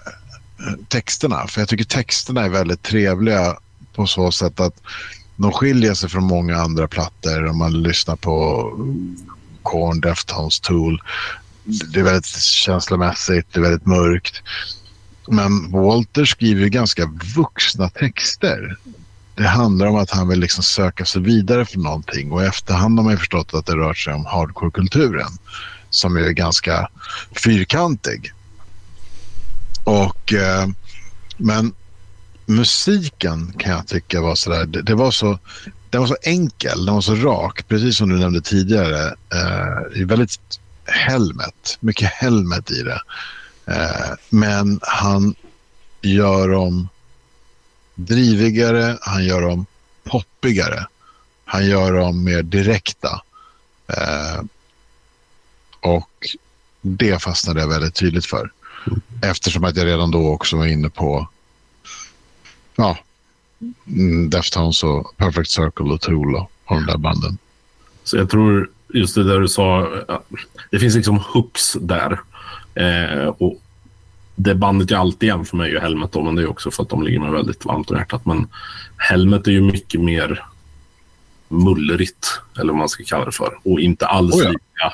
[0.05, 3.57] eh, texterna, för jag tycker texterna är väldigt trevliga
[3.95, 4.81] på så sätt att
[5.35, 7.45] de skiljer sig från många andra plattor.
[7.45, 8.69] Om man lyssnar på
[9.63, 11.01] Korn, Deftones, Tool.
[11.63, 14.41] Det är väldigt känslomässigt, det är väldigt mörkt.
[15.27, 18.77] Men Walter skriver ganska vuxna texter
[19.35, 22.99] det handlar om att han vill liksom söka sig vidare för någonting och i efterhand
[22.99, 25.31] har man förstått att det rör sig om hardcore-kulturen
[25.89, 26.89] som är ganska
[27.43, 28.33] fyrkantig.
[29.83, 30.67] Och, eh,
[31.37, 31.73] men
[32.45, 35.39] musiken kan jag tycka var sådär, det, det var så,
[35.89, 39.15] den var så enkel, den var så rak, precis som du nämnde tidigare.
[39.33, 40.39] Eh, väldigt
[40.85, 43.01] helmet, mycket helmet i det.
[43.65, 45.35] Eh, men han
[46.01, 46.89] gör om
[47.95, 49.65] drivigare, han gör dem
[50.03, 50.87] poppigare.
[51.45, 53.21] Han gör dem mer direkta.
[53.87, 54.43] Eh,
[55.79, 56.09] och
[56.81, 58.51] det fastnade jag väldigt tydligt för.
[59.21, 61.27] Eftersom att jag redan då också var inne på
[62.75, 62.97] ja,
[63.87, 67.37] mm, Deftones och Perfect Circle och Tool och de där banden.
[68.03, 69.89] Så jag tror just det där du sa,
[70.71, 72.19] det finns liksom hooks där.
[72.75, 73.62] Eh, och
[74.35, 76.83] det bandet jag alltid jämför med är ju Helmet då, men det är också för
[76.83, 78.25] att de ligger mig väldigt varmt om hjärtat.
[78.25, 78.47] Men
[78.97, 80.45] Helmet är ju mycket mer
[81.47, 83.59] mullrigt, eller vad man ska kalla det för.
[83.63, 84.49] Och inte alls Oh ja.
[84.49, 84.93] lika...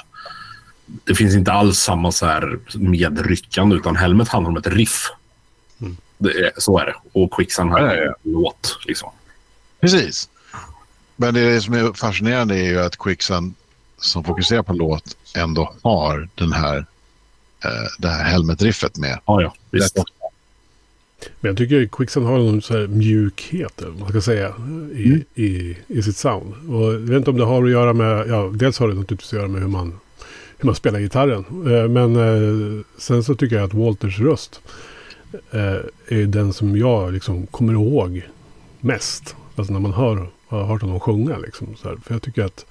[1.04, 5.12] Det finns inte alls samma så här medryckande, utan Helmet handlar om ett riff.
[6.18, 6.96] Det är, så är det.
[7.14, 8.80] Och Quicksand handlar Ja, ja, en låt.
[8.88, 9.10] Liksom.
[9.82, 10.30] Precis.
[11.16, 13.54] Men det som är fascinerande är ju att Quicksand
[13.98, 16.86] som fokuserar på låt ändå har den här,
[18.00, 19.20] det här helmetriffet med.
[19.26, 19.98] Ja, ja, visst.
[21.40, 24.48] Men jag tycker Quicksand har någon så här mjukhet, eller vad man ska säga,
[24.94, 25.24] i, Mm.
[25.36, 26.54] i, i sitt sound.
[26.70, 29.34] Och jag vet inte om det har att göra med, ja, dels har det naturligtvis
[29.34, 30.00] att göra med hur man,
[30.58, 31.46] hur man spelar gitarren.
[31.50, 34.62] Eh, Men eh, sen så tycker jag att Walters röst
[35.52, 35.62] eh,
[36.08, 38.28] är den som jag liksom kommer ihåg
[38.80, 39.36] mest.
[39.56, 41.76] Alltså när man hör, har hört honom sjunga liksom.
[41.82, 41.98] Så här.
[42.06, 42.66] För jag tycker att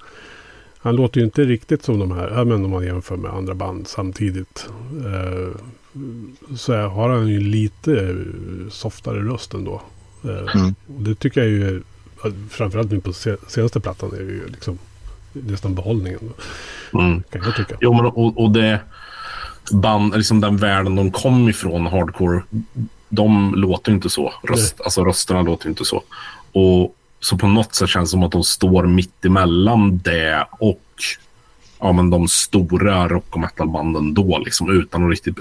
[0.81, 3.87] han låter ju inte riktigt som de här, men om man jämför med andra band
[3.87, 4.69] samtidigt.
[5.05, 5.55] Eh,
[6.55, 9.81] så har han ju lite eh, softare röst ändå.
[10.23, 10.75] Eh, Mm.
[10.97, 11.81] och det tycker jag ju,
[12.49, 14.77] framförallt nu på se- senaste plattan, är ju liksom
[15.33, 16.19] nästan behållningen.
[16.93, 17.23] Mm.
[17.29, 17.75] Kan jag tycka.
[17.81, 18.79] Jo, men och, och det
[19.71, 22.41] band, liksom den världen de kom ifrån, hardcore,
[23.09, 24.33] de låter inte så.
[24.43, 26.03] Röst, alltså rösterna låter inte så.
[26.51, 30.83] Och så på något sätt känns det som att de står mitt emellan det och
[31.79, 35.37] ja, men de stora rock och metalbanden då, liksom, utan att riktigt...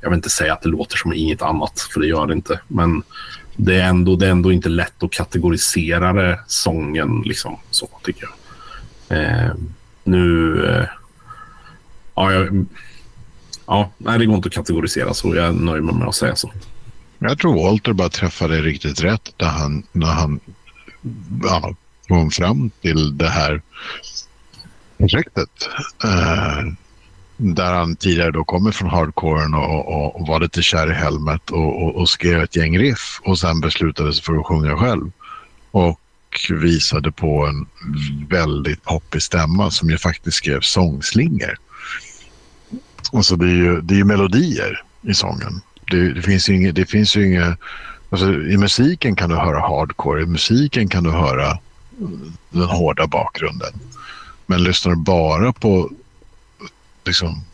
[0.00, 2.60] Jag vill inte säga att det låter som inget annat, för det gör det inte.
[2.68, 3.02] Men
[3.56, 8.26] det är ändå, det är ändå inte lätt att kategorisera det, sången, liksom, så tycker
[8.28, 9.18] jag.
[9.18, 9.52] Eh,
[10.04, 10.64] nu...
[10.66, 10.86] Eh,
[12.14, 12.66] ja, jag,
[13.66, 16.52] ja, nej, det går inte att kategorisera, så jag nöjer mig med att säga så.
[17.18, 20.40] Jag tror Walter bara träffade riktigt rätt när han, när han
[21.42, 21.74] ja,
[22.08, 23.62] kom fram till det här
[24.98, 25.68] projektet.
[26.04, 26.72] Eh,
[27.36, 31.50] där han tidigare då kommer från hardcoren och, och, och var lite kär i Helmet
[31.50, 35.10] och, och, och skrev ett gäng riff och sen beslutade sig för att sjunga själv.
[35.70, 35.98] Och
[36.50, 37.66] visade på en
[38.28, 41.56] väldigt poppig stämma som ju faktiskt skrev sångslingor.
[43.12, 45.60] Alltså det är ju, det är ju melodier i sången.
[45.90, 47.58] Det, det finns ju inget, det finns ju inget,
[48.12, 51.58] alltså i musiken kan du höra hardcore, i musiken kan du höra
[52.50, 53.72] den hårda bakgrunden.
[54.46, 55.90] Men lyssnar du bara på
[57.04, 57.44] liksom,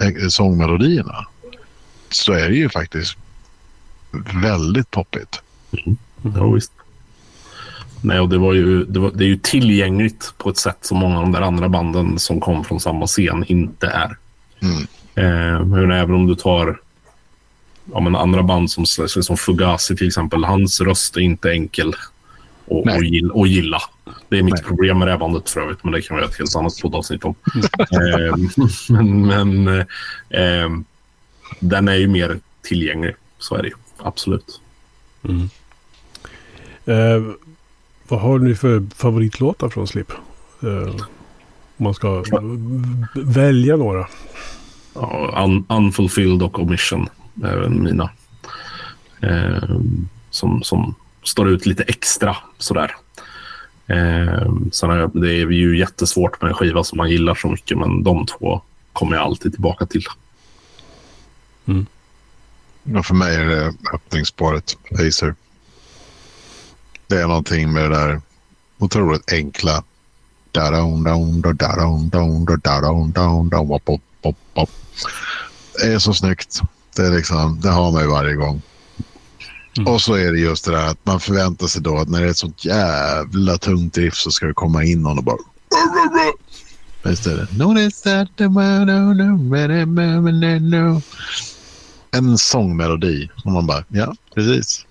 [0.00, 1.26] eh, sångmelodierna
[2.10, 3.16] så är det ju faktiskt
[4.42, 5.42] väldigt poppigt.
[6.36, 6.72] Ja, visst.
[8.00, 10.98] Nej, och det, var ju, det, var, det är ju tillgängligt på ett sätt som
[10.98, 14.16] många av de där andra banden som kom från samma scen inte är.
[14.62, 14.86] Mm.
[15.14, 16.80] Eh, men även om du tar
[17.92, 21.94] ja, men andra band som, som Fugazi till exempel, hans röst är inte enkel
[22.70, 23.82] att att gilla.
[24.28, 24.64] Det är mitt Nej.
[24.64, 26.72] problem med det här bandet för övrigt, men det kan vi göra ett helt annat
[26.82, 27.34] poddavsnitt om.
[27.78, 28.36] eh,
[28.88, 29.68] men men
[30.30, 30.70] eh,
[31.60, 33.74] den är ju mer tillgänglig, så är det ju.
[33.98, 34.60] Absolut.
[36.84, 37.22] Eh,
[38.08, 40.12] vad har ni för favoritlåtar från Slip?
[40.62, 40.94] Eh,
[41.76, 42.24] om man ska
[43.14, 44.06] välja några.
[44.94, 47.08] Ja, un, unfulfilled och omission
[47.42, 48.10] väl mina.
[49.20, 49.78] Eh,
[50.30, 52.96] som, som står ut lite extra sådär.
[53.86, 57.78] Eh, sen är det är ju jättesvårt med en skiva som man gillar så mycket,
[57.78, 60.04] men de två kommer jag alltid tillbaka till.
[62.96, 65.34] Och för mig är det öppningsspåret, Acer.
[67.06, 68.20] Det är någonting med det där
[68.78, 69.84] otroligt enkla.
[75.80, 76.60] Det är så snyggt.
[76.98, 78.62] Det, är liksom, det har man ju varje gång.
[79.86, 82.26] Och så är det just det där att man förväntar sig då att när det
[82.26, 85.36] är ett sånt jävla tungt drift så ska det komma in någon och bara...
[87.02, 87.58] Det?
[87.58, 88.48] Notice that the
[90.60, 91.02] no.
[92.10, 93.30] En sångmelodi.
[93.44, 94.86] Och man bara, ja, precis.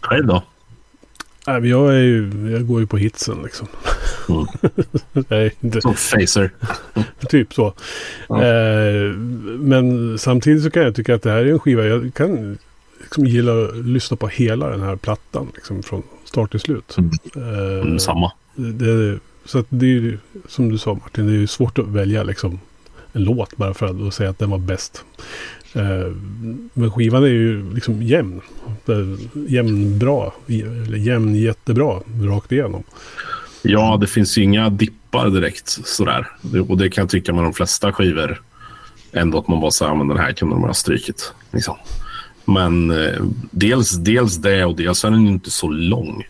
[0.00, 0.42] Själv då?
[1.46, 3.68] Nej, jag, är ju, jag går ju på hitsen liksom.
[4.28, 4.46] Mm.
[5.28, 6.50] Nej, inte, Som Facer.
[7.28, 7.74] typ så.
[8.28, 8.44] Ja.
[8.44, 9.12] Eh,
[9.58, 11.84] men samtidigt så kan jag tycka att det här är en skiva.
[11.84, 12.58] Jag kan
[13.02, 15.48] liksom gilla att lyssna på hela den här plattan.
[15.54, 16.96] Liksom från start till slut.
[16.98, 17.10] Mm.
[17.36, 18.32] Eh, Mm, samma.
[18.54, 21.88] det, så att det är ju, som du sa Martin, det är ju svårt att
[21.88, 22.58] välja liksom
[23.12, 25.04] en låt bara för att och säga att den var bäst.
[25.74, 26.12] Eh,
[26.72, 28.40] men skivan är ju liksom jämn.
[29.48, 30.34] Jämn bra.
[30.48, 32.82] Eller jämn jättebra rakt igenom.
[33.66, 36.28] Ja, det finns ju inga dippar direkt sådär.
[36.68, 38.42] Och det kan jag tycka med de flesta skivor.
[39.12, 41.32] Ändå att man bara säger men den här kunde de ha strykit.
[41.50, 41.76] Liksom.
[42.44, 46.22] Men eh, dels, dels det och dels är den inte så lång.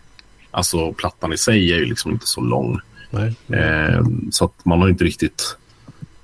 [0.51, 2.79] Alltså plattan i sig är ju liksom inte så lång.
[3.09, 3.35] Nej.
[3.49, 5.57] Eh, så att man har inte riktigt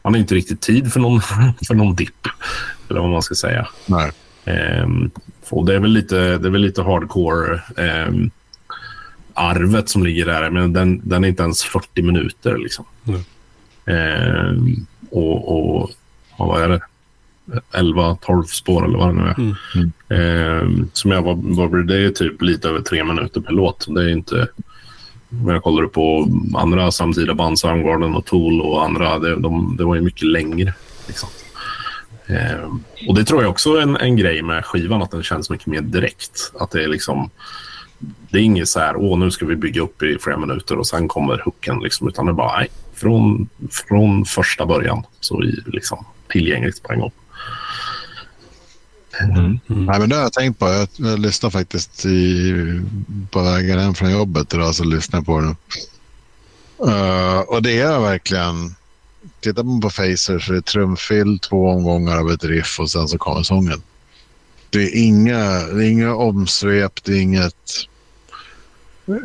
[0.03, 1.21] man har inte riktigt tid för någon,
[1.67, 2.27] för någon dipp.
[2.89, 3.67] Eller vad man ska säga.
[3.85, 4.11] Nej.
[4.45, 5.11] Ehm,
[5.49, 7.61] och det är väl lite, det är väl lite hardcore.
[7.77, 8.31] ehm,
[9.33, 12.57] arvet som ligger där, men den, den är inte ens 40 minuter.
[12.57, 12.85] Liksom.
[13.07, 13.21] Mm.
[13.85, 14.75] Eh,
[15.09, 15.91] och, och
[16.37, 16.81] vad är det?
[17.71, 19.35] 11-12 spår eller vad det nu är.
[19.75, 19.91] Mm.
[20.09, 23.85] Eh, som jag var, var, det är typ lite över tre minuter per låt.
[23.89, 24.47] Det är inte...
[25.29, 29.19] Men jag kollar på andra samtida band, Soundgarden och Tool och andra.
[29.19, 30.73] Det, de, det var ju mycket längre.
[31.07, 31.29] Liksom.
[32.25, 32.69] Eh,
[33.07, 35.67] och det tror jag också är en, en grej med skivan, att den känns mycket
[35.67, 36.51] mer direkt.
[36.59, 37.29] Att det är liksom...
[38.29, 40.87] Det är inget så här, åh nu ska vi bygga upp i flera minuter och
[40.87, 41.79] sen kommer hooken.
[41.79, 46.93] Liksom, utan det är bara, nej, från, från första början så är liksom tillgängligt på
[46.93, 47.11] en gång.
[49.21, 49.59] Mm.
[49.69, 49.85] Mm.
[49.85, 50.67] Nej, men det har jag tänkt på.
[50.67, 52.53] Jag, jag lyssnade faktiskt i,
[53.31, 55.55] på vägen hem från jobbet idag så lyssnade jag på den.
[56.93, 58.75] Uh, och det är verkligen...
[59.39, 63.07] Tittar man på Facer så är det trumfill, två omgångar av ett riff och sen
[63.07, 63.81] så kommer sången.
[64.69, 67.87] Det är inga, det är inga omsvep, det är inget,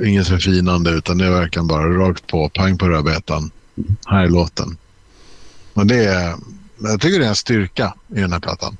[0.04, 3.50] inget förfinande utan det är verkligen bara rakt på, pang på rödbetan.
[4.06, 4.76] Här är låten.
[5.74, 6.34] Och det är,
[6.78, 8.76] jag tycker det är en styrka i den här plattan.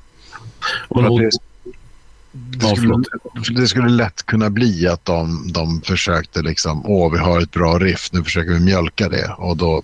[0.89, 1.29] Det,
[2.31, 3.03] det, skulle,
[3.61, 7.79] det, skulle, lätt kunna bli att de, de försökte liksom, åh vi har ett bra
[7.79, 9.83] riff, nu försöker vi mjölka det och då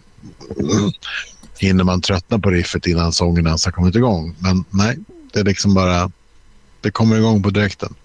[1.59, 4.35] hinner man tröttna på riffet innan sången ens har kommit igång.
[4.39, 4.97] Men nej,
[5.33, 6.11] det är liksom bara,
[6.81, 7.95] det kommer igång på direkten.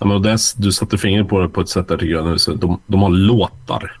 [0.00, 2.26] Ja, men det, du satte fingret på det på ett sätt där tycker jag.
[2.26, 4.00] Nu, så de, de har låtar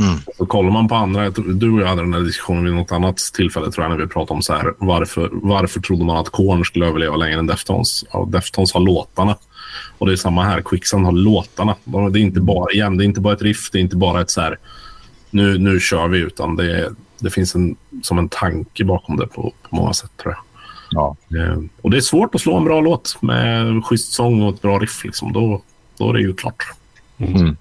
[0.00, 0.18] Mm.
[0.38, 3.16] Så kollar man på andra, du och jag hade den här diskussionen vid något annat
[3.16, 6.64] tillfälle tror jag när vi pratade om så här, varför, varför trodde man att Korn
[6.64, 8.04] skulle överleva längre än Deftones?
[8.12, 9.36] Ja, Deftones har låtarna.
[9.98, 11.76] Och det är samma här, Quicksand har låtarna.
[11.84, 14.20] Det är inte bara, igen, det är inte bara ett riff, det är inte bara
[14.20, 14.58] ett så här,
[15.30, 19.52] nu, nu kör vi, utan det, det finns en, som en tanke bakom det på,
[19.62, 20.45] på många sätt tror jag.
[20.90, 21.16] Ja.
[21.36, 24.62] Eh, och det är svårt att slå en bra låt med schysst sång och ett
[24.62, 25.04] bra riff.
[25.04, 25.32] Liksom.
[25.32, 25.62] Då,
[25.98, 26.64] då är det ju klart.
[27.18, 27.34] Mm.
[27.36, 27.56] Mm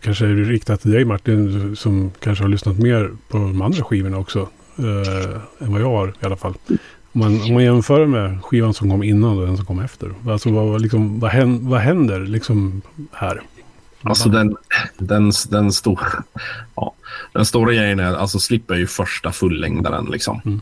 [0.00, 3.84] kanske är det riktat till dig Martin som kanske har lyssnat mer på de andra
[3.84, 4.48] skivorna också.
[4.78, 6.54] Eh, än vad jag har i alla fall.
[7.12, 10.14] Om man, om man jämför med skivan som kom innan och den som kom efter.
[10.28, 12.82] Alltså vad, liksom, vad, händer, vad händer liksom
[13.12, 13.42] här?
[14.02, 14.56] Alltså den,
[14.98, 16.00] den, den, stor,
[16.74, 16.94] ja,
[17.32, 20.04] den stora grejen är alltså Slip är ju första fullängdaren.
[20.04, 20.40] Liksom.
[20.44, 20.60] Mm.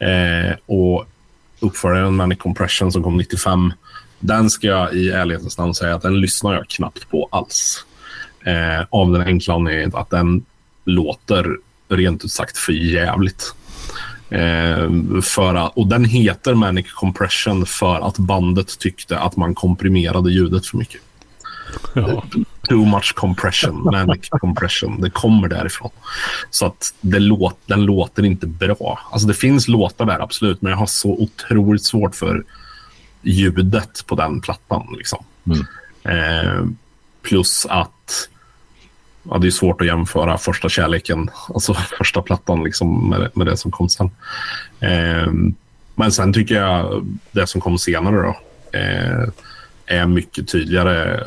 [0.00, 1.06] Eh, och
[1.60, 3.72] uppföljaren Manic Compression som kom 95.
[4.20, 7.84] Den ska jag i ärlighetens namn säga att den lyssnar jag knappt på alls.
[8.44, 10.44] Eh, av den enkla anledningen att den
[10.84, 11.56] låter
[11.88, 13.54] rent ut sagt för jävligt.
[14.30, 14.90] Eh,
[15.22, 20.66] för att, och den heter Manic Compression för att bandet tyckte att man komprimerade ljudet
[20.66, 21.00] för mycket.
[21.94, 22.24] Ja.
[22.68, 25.00] Too much compression, manic compression.
[25.00, 25.90] Det kommer därifrån.
[26.50, 29.00] Så att det låt, den låter inte bra.
[29.12, 32.44] Alltså det finns låtar där, absolut, men jag har så otroligt svårt för
[33.22, 34.94] ljudet på den plattan.
[34.98, 35.24] Liksom.
[35.46, 35.66] Mm.
[36.04, 36.64] Eh,
[37.22, 38.28] plus att
[39.22, 43.56] ja, det är svårt att jämföra första kärleken, alltså första plattan liksom, med, med det
[43.56, 44.10] som kom sen.
[44.80, 45.32] Eh,
[45.94, 48.36] men sen tycker jag det som kom senare då,
[48.78, 49.28] eh,
[49.90, 51.24] är mycket tydligare.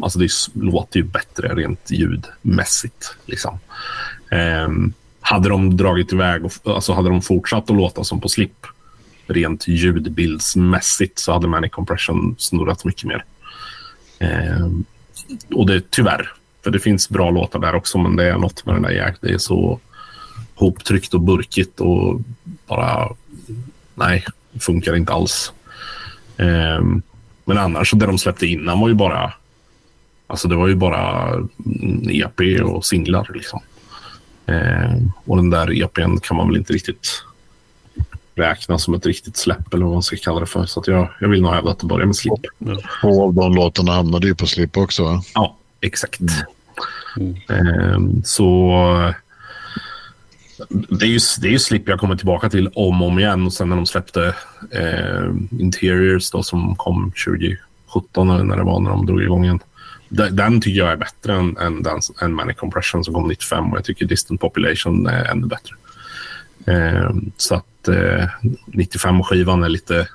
[0.00, 3.16] Alltså det låter ju bättre rent ljudmässigt.
[3.26, 3.58] Liksom.
[4.30, 4.68] Eh,
[5.20, 8.66] hade de dragit iväg och alltså hade de fortsatt att låta som på Slip
[9.26, 13.24] rent ljudbildsmässigt så hade Manic Compression snurrat mycket mer.
[14.18, 14.68] Eh,
[15.54, 16.32] och det tyvärr
[16.64, 19.16] för det finns bra låtar där också, men det är något med den där Jack.
[19.20, 19.80] Det är så
[20.54, 22.20] hoptryckt och burkigt och
[22.66, 23.08] bara...
[23.94, 24.24] Nej,
[24.60, 25.52] funkar inte alls.
[26.36, 27.02] Um,
[27.44, 29.32] men annars, det de släppte innan var ju bara...
[30.26, 31.30] Alltså det var ju bara
[32.08, 33.60] EP och singlar liksom.
[34.46, 37.24] Um, och den där EPn kan man väl inte riktigt
[38.34, 40.66] räkna som ett riktigt släpp eller vad man ska kalla det för.
[40.66, 42.34] Så jag, jag vill nog hävda att det börjar med Slip.
[43.00, 45.22] Två av de låtarna hamnade ju på Slip också va?
[45.34, 46.20] Ja, exakt.
[47.16, 47.94] Mm.
[47.94, 49.14] Um, så
[50.68, 53.46] det är, ju, det är ju Slip jag kommer tillbaka till om och om igen.
[53.46, 54.34] Och sen när de släppte
[54.70, 59.60] eh, Interiors då, som kom 2017 eller när det var när de drog igång igen.
[60.08, 63.78] Den, tycker jag är bättre än, än, den, än Manic Compression som kom 95 och
[63.78, 65.74] jag tycker Distant Population är ännu bättre.
[66.66, 68.28] Eh, så att eh,
[68.66, 70.08] 95-skivan är lite,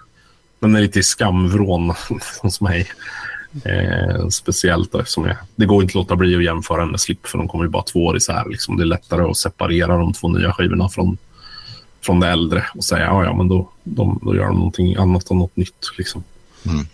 [0.60, 1.94] den är lite i skamvrån
[2.42, 2.88] hos mig.
[3.64, 7.38] Eh, speciellt eftersom jag, det går inte att låta bli att jämföra med Slip för
[7.38, 8.46] de kommer ju bara två år isär.
[8.50, 8.78] Liksom.
[8.78, 11.18] Det är lättare att separera de två nya skivorna från,
[12.02, 15.30] från det äldre och säga ja, ja men då, de, då gör de någonting annat
[15.30, 15.92] och något nytt.
[15.98, 16.24] Liksom.
[16.66, 16.86] Mm.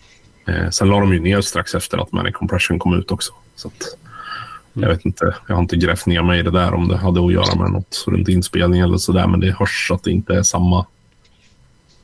[0.45, 3.33] Eh, sen la de ju ner strax efter att Manic Compression kom ut också.
[3.55, 3.73] Så att,
[4.75, 4.89] mm.
[4.89, 7.25] Jag vet inte, jag har inte grävt ner mig i det där om det hade
[7.25, 9.27] att göra med något runt inspelning eller sådär.
[9.27, 10.85] Men det hörs att det inte är samma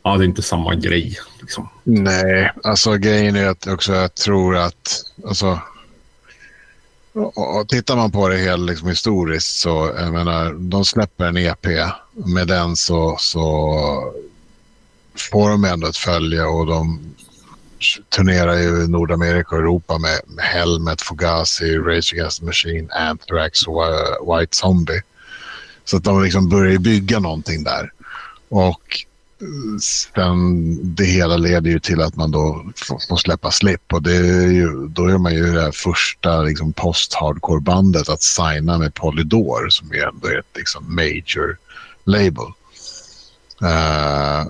[0.04, 1.18] ja, det är inte samma grej.
[1.42, 1.70] Liksom.
[1.84, 5.04] Nej, alltså grejen är att också jag tror att...
[5.28, 5.60] Alltså,
[7.14, 11.38] och, och tittar man på det helt liksom historiskt så, jag menar, de släpper en
[11.38, 11.68] EP.
[12.14, 14.14] Med den så, så
[15.32, 17.16] får de ändå ett följe och de
[18.10, 23.68] turnerar ju i Nordamerika och Europa med, med Helmet, Fugazi, Rage Against the Machine, Anthrax
[23.68, 23.84] och
[24.28, 25.02] White Zombie.
[25.86, 27.92] Så att de liksom börjar bygga någonting där.
[28.50, 29.06] Och
[29.80, 34.48] sen det hela leder ju till att man då får, släppa Slip och det är
[34.48, 39.92] ju, då är man ju det här första liksom post-hardcore-bandet att signa med Polydor som
[39.92, 41.58] är ändå ett liksom major
[42.04, 42.46] label.
[43.64, 44.50] Uh,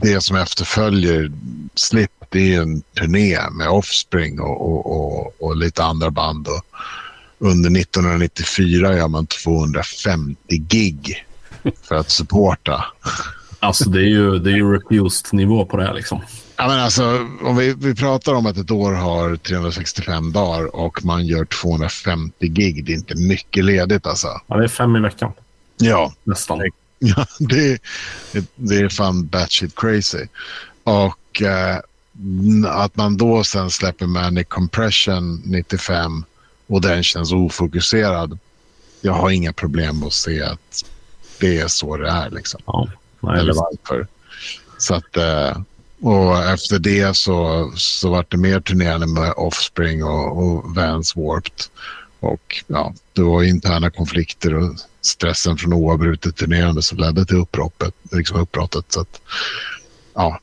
[0.00, 1.32] det som efterföljer
[1.74, 6.48] Slip det är en turné med Offspring och, och, och, och lite andra band.
[6.48, 6.64] Och
[7.38, 11.26] under 1994 gör man 250 gig
[11.82, 12.84] för att supporta.
[13.60, 16.20] Alltså det är ju, det är ju refused-nivå på det här liksom.
[16.56, 21.04] Ja, men alltså, om vi, vi pratar om att ett år har 365 dagar och
[21.04, 22.84] man gör 250 gig.
[22.84, 24.40] Det är inte mycket ledigt alltså.
[24.46, 25.32] Ja, det är fem i veckan.
[25.76, 26.12] Ja.
[26.24, 26.60] Nästan.
[27.00, 27.82] Ja, det,
[28.56, 30.26] det är fan batshit crazy.
[30.84, 31.78] Och eh,
[32.66, 36.24] att man då sen släpper Manic Compression 95
[36.66, 38.38] och den känns ofokuserad.
[39.00, 40.84] Jag har inga problem att se att
[41.40, 42.30] det är så det är.
[42.30, 42.60] Liksom.
[42.66, 42.88] Ja,
[43.20, 44.06] nej, Eller varför.
[44.78, 45.60] Så att, eh,
[46.00, 51.64] och efter det så, så var det mer turnerande med Offspring och, och Vans Warped.
[52.20, 57.94] Och ja, det var interna konflikter och stressen från oavbrutet turnerande som ledde till uppbrottet.
[58.12, 58.92] Liksom uppbrottet.
[58.92, 59.20] Så att,
[60.14, 60.40] ja,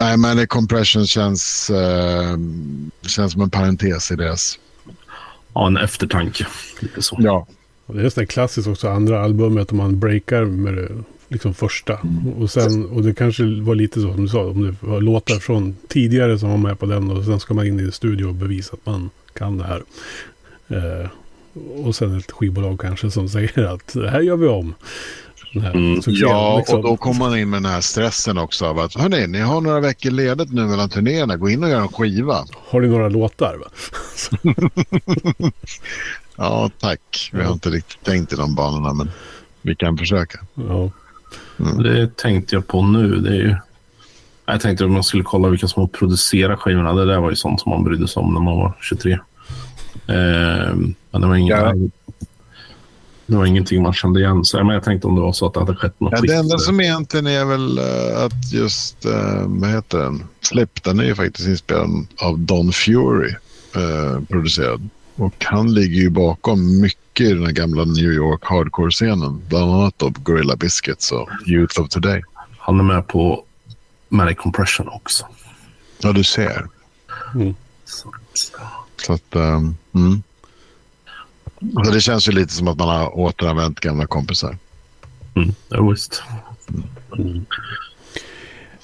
[0.00, 2.38] Nej, men compression känns, uh,
[3.06, 4.58] känns som en parentes i deras...
[5.54, 6.46] Ja, en eftertanke.
[6.80, 7.16] Lite så.
[7.20, 7.46] Ja.
[7.86, 10.88] Det är nästan klassiskt också, andra albumet, om man breakar med det
[11.28, 11.98] liksom första.
[11.98, 12.32] Mm.
[12.32, 15.34] Och, sen, och det kanske var lite så som du sa, om det var låtar
[15.34, 18.34] från tidigare som var med på den och sen ska man in i studio och
[18.34, 19.82] bevisa att man kan det här.
[20.68, 21.08] Eh,
[21.86, 24.74] och sen ett skivbolag kanske som säger att det här gör vi om.
[25.54, 26.00] Mm.
[26.06, 26.76] ja, liksom.
[26.76, 29.60] och då kommer man in med den här stressen också av att hörni, ni har
[29.60, 31.36] några veckor ledigt nu mellan turnéerna.
[31.36, 32.44] Gå in och gör en skiva.
[32.68, 33.56] Har ni några låtar?
[33.56, 33.66] Va?
[36.36, 37.30] ja, tack.
[37.32, 39.10] Vi har inte riktigt tänkt i de banorna, men
[39.62, 40.38] vi kan försöka.
[40.54, 40.90] Ja.
[41.58, 41.82] Mm.
[41.82, 43.16] Det tänkte jag på nu.
[43.16, 43.56] Det är ju...
[44.46, 46.92] Jag tänkte att man skulle kolla vilka som har producerat skivorna.
[46.92, 49.12] Det där var ju sånt som man brydde sig om när man var 23.
[49.12, 49.18] Eh,
[51.10, 51.58] men det var inget...
[51.58, 51.74] Ja.
[53.28, 54.44] Det var ingenting man kände igen.
[54.44, 56.12] Så, men jag tänkte om det var så att det hade skett något.
[56.16, 60.22] Ja, det enda som egentligen är väl uh, att just, uh, vad heter den?
[60.40, 63.34] Slip, den är ju faktiskt inspelad av Don Fury,
[63.76, 64.88] uh, producerad.
[65.18, 69.42] Och han ligger ju bakom mycket i den gamla New York hardcore-scenen.
[69.48, 72.22] Bland annat av Gorilla Biscuits och Youth of Today.
[72.58, 73.44] Han är med på
[74.08, 75.26] Manic Compression också.
[76.02, 76.66] Ja, du ser.
[77.34, 77.54] Mm.
[78.96, 80.22] Så att, um, mm.
[81.84, 84.56] Så det känns ju lite som att man har återanvänt gamla kompisar.
[85.34, 86.22] Mm, ja, visst.
[87.18, 87.46] Mm.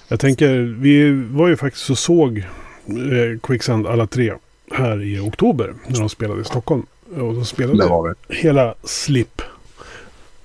[0.09, 4.33] Jag tänker, vi var ju faktiskt och såg eh, Quicksand alla tre
[4.71, 6.87] här i oktober när de spelade i Stockholm.
[7.11, 9.43] Och de spelade hela Slip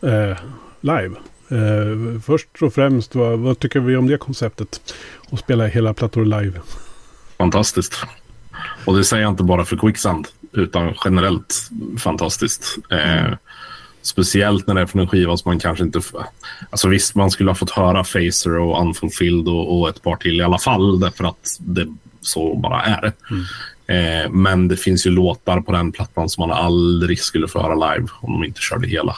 [0.02, 0.38] eh,
[0.82, 1.16] live.
[1.50, 4.94] Eh, först och främst, vad, vad, tycker vi om det konceptet?
[5.32, 6.60] Att spela hela plattor live.
[7.38, 7.94] Fantastiskt.
[8.86, 12.78] Och det säger jag inte bara för Quicksand utan generellt fantastiskt.
[12.92, 13.34] Eh,
[14.02, 16.02] speciellt när det är från en skiva som man kanske inte...
[16.70, 20.40] Alltså visst, man skulle ha fått höra Facer och Unfulfilled och, och ett par till
[20.40, 21.88] i alla fall därför att det
[22.22, 23.14] så bara är.
[23.32, 23.44] Mm.
[23.90, 27.94] Eh, men det finns ju låtar på den plattan som man aldrig skulle få höra
[27.94, 29.16] live om de inte körde hela.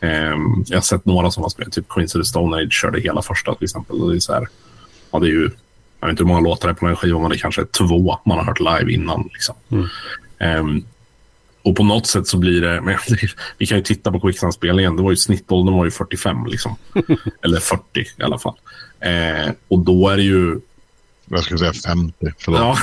[0.00, 0.36] Eh,
[0.66, 3.22] jag har sett några som har spelat, typ Queens of the Stone Age körde hela
[3.22, 4.00] första till exempel.
[4.00, 4.48] Och det är så här,
[5.10, 5.50] ja, det är ju,
[6.00, 7.66] jag vet inte hur många låtar det är på den skivan, men det kanske är
[7.66, 9.30] två man har hört live innan.
[9.32, 9.54] Liksom.
[9.70, 10.66] Mm.
[10.66, 10.84] Um,
[11.62, 12.80] och på något sätt så blir det...
[12.80, 12.98] Men,
[13.58, 14.96] vi kan ju titta på Quicksand-spelningen.
[14.96, 16.76] Det var ju snittåldern var ju 45, liksom.
[17.44, 17.82] Eller 40
[18.18, 18.54] i alla fall.
[19.06, 20.60] Uh, och då är det ju...
[21.26, 22.60] Jag skulle säga 50, förlåt.
[22.60, 22.76] Ja.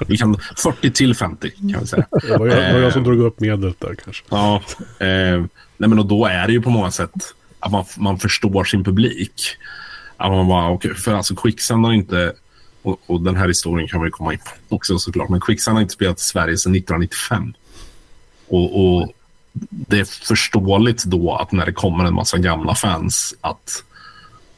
[0.06, 2.06] vi kan, 40 till 50 kan vi säga.
[2.10, 4.24] Det var jag, det var jag som drog upp medlet där kanske.
[4.28, 4.62] Ja.
[5.00, 5.46] Uh,
[5.76, 8.84] nej, men och då är det ju på många sätt att man, man förstår sin
[8.84, 9.56] publik.
[10.16, 12.32] Att man bara, okay, för alltså Quicksand har inte
[12.82, 15.28] och, och, den här historien kan vi komma in på också såklart.
[15.28, 17.54] Men Quicksand har inte spelat i Sverige sedan 1995.
[18.48, 19.12] Och, och,
[19.70, 23.84] det är förståeligt då att när det kommer en massa gamla fans att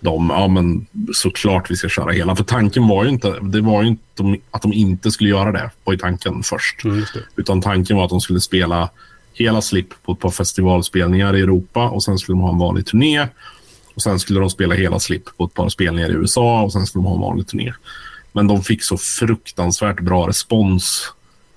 [0.00, 2.36] de, ja men såklart vi ska köra hela.
[2.36, 5.70] För tanken var ju inte, det var ju inte att de inte skulle göra det,
[5.84, 6.84] var ju tanken först.
[6.84, 7.04] Mm,
[7.36, 8.90] Utan tanken var att de skulle spela
[9.32, 12.86] hela Slip på ett par festivalspelningar i Europa och sen skulle de ha en vanlig
[12.86, 13.26] turné.
[13.94, 16.86] Och sen skulle de spela hela Slip på ett par spelningar i USA och sen
[16.86, 17.72] skulle de ha en vanlig turné.
[18.32, 21.12] Men de fick så fruktansvärt bra respons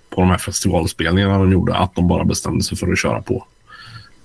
[0.09, 3.45] på de här festivalspelningarna de gjorde att de bara bestämde sig för att köra på.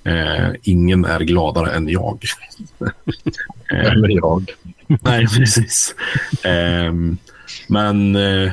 [0.07, 2.25] Eh, ingen är gladare än jag.
[3.73, 4.55] eh, Eller jag.
[4.87, 5.95] nej, precis.
[6.45, 6.93] Eh,
[7.67, 8.53] men eh,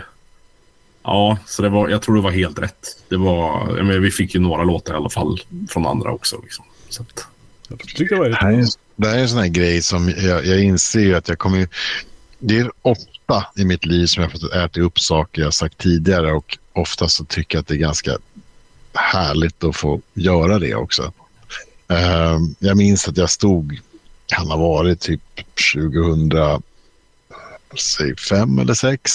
[1.04, 3.04] ja, så det var, jag tror det var helt rätt.
[3.10, 5.40] Det var, men vi fick ju några låtar i alla fall
[5.70, 6.42] från andra också.
[6.44, 6.66] Liksom.
[6.90, 7.28] Så att,
[7.68, 10.10] jag tyckte det var det, här är, det här är en sån här grej som
[10.10, 11.68] jag, jag inser att jag kommer...
[12.40, 15.78] Det är ofta i mitt liv som jag har fått äta upp saker jag sagt
[15.78, 18.18] tidigare och ofta så tycker jag att det är ganska
[18.94, 21.14] härligt att få göra det också.
[21.94, 23.80] Ehm, jag minns att jag stod,
[24.26, 25.22] kan ha varit typ
[25.76, 29.12] 2005 eller 6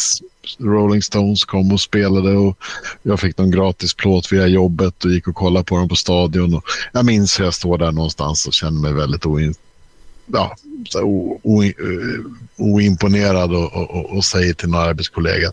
[0.58, 2.58] Rolling Stones kom och spelade och
[3.02, 6.54] jag fick någon gratis plåt via jobbet och gick och kollade på dem på stadion.
[6.54, 9.54] Och jag minns hur jag står där någonstans och känner mig väldigt oin,
[10.32, 10.56] ja,
[11.02, 11.72] o, o, eh,
[12.56, 15.52] oimponerad och, och, och, säger till en arbetskollega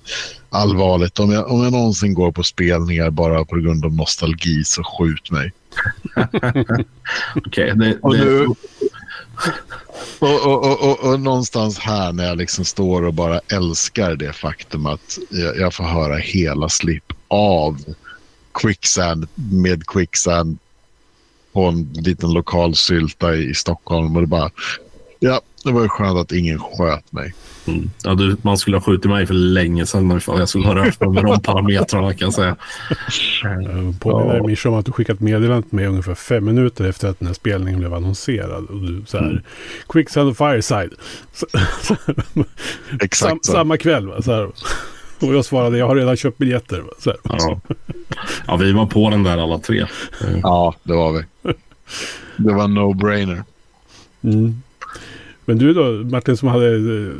[0.49, 4.83] allvarligt, om jag, om jag någonsin går på spelningar bara på grund av nostalgi så
[4.83, 5.53] skjut mig.
[7.35, 8.47] Okej, okay, och nu,
[10.19, 14.85] och, och, och, och, någonstans här när jag liksom står och bara älskar det faktum
[14.85, 17.77] att jag, jag får höra hela slip av
[18.53, 20.57] Quicksand med Quicksand
[21.55, 24.15] på en liten lokal sylta i Stockholm.
[24.15, 24.49] Och det bara,
[25.19, 27.33] ja, det var ju skönt att ingen sköt mig.
[27.67, 27.89] Mm.
[28.03, 30.99] Ja, du, man skulle ha skjutit mig för länge sedan ifall jag skulle ha rört
[30.99, 32.55] mig med de parametrarna kan jag säga.
[33.43, 34.47] Jag påminner ja.
[34.47, 37.79] Mischa om att du skickat meddelandet med ungefär fem minuter efter att den här spelningen
[37.79, 38.65] blev annonserad.
[38.65, 39.41] Och du så här, mm.
[39.89, 40.93] Quicksand och Fireside.
[41.33, 41.45] Så,
[41.81, 41.95] så,
[43.01, 44.07] Exakt sam, Samma kväll.
[44.07, 44.21] Va?
[44.21, 44.49] Så här.
[45.19, 46.83] Och jag svarade, jag har redan köpt biljetter.
[46.99, 47.19] Så här.
[47.23, 47.59] Ja.
[48.47, 49.85] ja, vi var på den där alla tre.
[50.43, 51.23] Ja, det var vi.
[52.37, 53.43] Det var no-brainer.
[54.21, 54.61] Mm.
[55.45, 56.65] Men du då, Martin, som hade,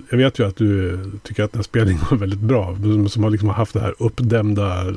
[0.10, 2.78] jag vet ju att du tycker att den här spelningen var väldigt bra.
[3.10, 4.96] Som har liksom haft det här uppdämda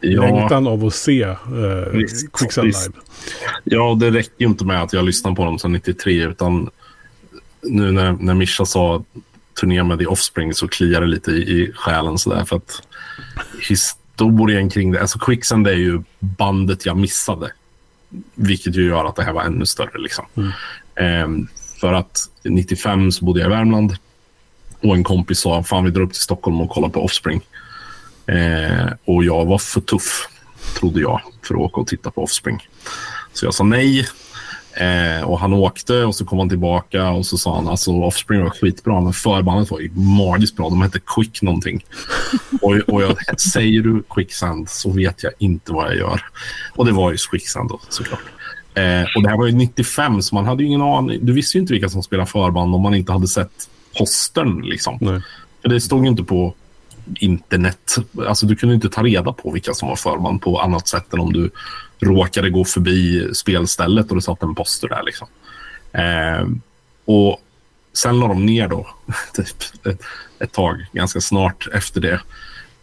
[0.00, 0.22] ja.
[0.22, 1.36] längtan av att se eh,
[2.32, 2.92] Quicksand live.
[3.64, 6.70] Ja, det räcker ju inte med att jag lyssnat på dem sedan 93, utan
[7.62, 9.04] nu när, när Mischa sa
[9.60, 12.44] turné med The Offspring så kliar det lite i, i själen sådär.
[12.44, 12.82] För att
[13.68, 17.52] historien kring det, alltså Quicksand är ju bandet jag missade.
[18.34, 20.24] Vilket ju gör att det här var ännu större liksom.
[20.34, 21.24] Mm.
[21.24, 21.48] Um,
[21.80, 23.96] för att 95 så bodde jag i Värmland
[24.80, 27.40] och en kompis sa fan vi drar upp till Stockholm och kollar på Offspring.
[28.26, 30.28] Eh, och jag var för tuff,
[30.78, 32.68] trodde jag, för att åka och titta på Offspring.
[33.32, 34.06] Så jag sa nej.
[34.72, 38.42] Eh, och han åkte och så kom han tillbaka och så sa han alltså Offspring
[38.42, 40.68] var skitbra men förbandet var ju magiskt bra.
[40.68, 41.84] De hette Quick någonting.
[42.62, 46.20] och, och jag, säger du Quicksand så vet jag inte vad jag gör.
[46.74, 48.20] Och det var ju Quicksand då såklart.
[48.74, 51.26] Eh, och det här var ju 95, så man hade ju ingen aning.
[51.26, 54.60] Du visste ju inte vilka som spelade förband om man inte hade sett postern.
[54.62, 54.98] Liksom.
[55.00, 55.20] Nej.
[55.62, 56.54] För det stod ju inte på
[57.20, 57.96] internet.
[58.28, 61.20] Alltså, du kunde inte ta reda på vilka som var förband på annat sätt än
[61.20, 61.50] om du
[62.00, 65.02] råkade gå förbi spelstället och det satt en poster där.
[65.02, 65.28] Liksom.
[65.92, 66.48] Eh,
[67.04, 67.42] och
[67.92, 68.86] sen la de ner då,
[69.34, 70.02] typ ett,
[70.38, 72.20] ett tag, ganska snart efter det.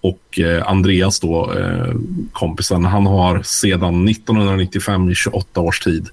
[0.01, 1.93] Och eh, Andreas då, eh,
[2.32, 6.09] kompisen, han har sedan 1995 i 28 års tid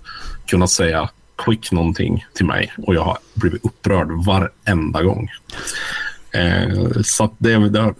[0.46, 1.10] kunnat säga
[1.44, 5.30] quick någonting till mig och jag har blivit upprörd varenda gång.
[6.30, 7.94] Eh, så det, det,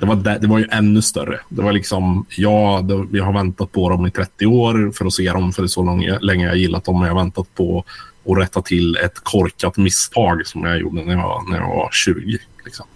[0.00, 1.40] det, var, det var ju ännu större.
[1.48, 5.12] Det var liksom, ja, det, jag har väntat på dem i 30 år för att
[5.12, 7.02] se dem, för det är så lång, länge jag gillat dem.
[7.02, 7.84] Jag har väntat på
[8.26, 12.38] att rätta till ett korkat misstag som jag gjorde när jag, när jag var 20.
[12.64, 12.86] Liksom.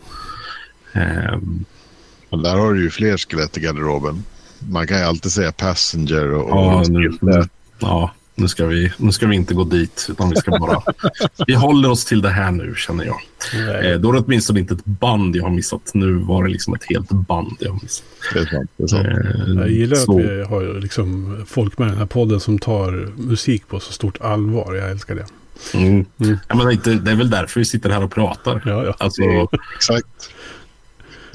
[2.30, 4.24] Men där har du ju fler skelett i garderoben.
[4.58, 6.50] Man kan ju alltid säga passenger och...
[6.50, 7.48] Ja, nu, nu,
[7.78, 10.82] ja nu, ska vi, nu ska vi inte gå dit, utan vi ska bara...
[11.46, 13.20] vi håller oss till det här nu, känner jag.
[13.54, 15.90] Eh, då är det åtminstone inte ett band jag har missat.
[15.94, 18.04] Nu var det liksom ett helt band jag har missat.
[18.32, 18.70] Det är sant.
[18.76, 19.06] Det är sant.
[19.06, 20.18] Eh, jag gillar så...
[20.18, 24.20] att vi har liksom folk med den här podden som tar musik på så stort
[24.20, 24.74] allvar.
[24.74, 25.26] Jag älskar det.
[25.74, 26.04] Mm.
[26.20, 26.38] Mm.
[26.48, 28.62] Ja, men det, är väl därför vi sitter här och pratar.
[28.66, 28.94] Ja, ja.
[28.98, 29.22] Alltså,
[29.76, 30.33] Exakt.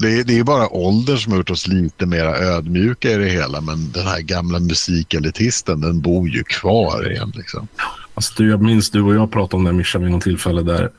[0.00, 3.28] Det är, det är bara åldern som har gjort oss lite mer ödmjuka i det
[3.28, 3.60] hela.
[3.60, 7.32] Men den här gamla musikelitisten, den bor ju kvar igen.
[7.36, 7.68] Liksom.
[8.14, 10.90] Alltså, jag minns du och jag pratade om det, Mischa, vid något tillfälle där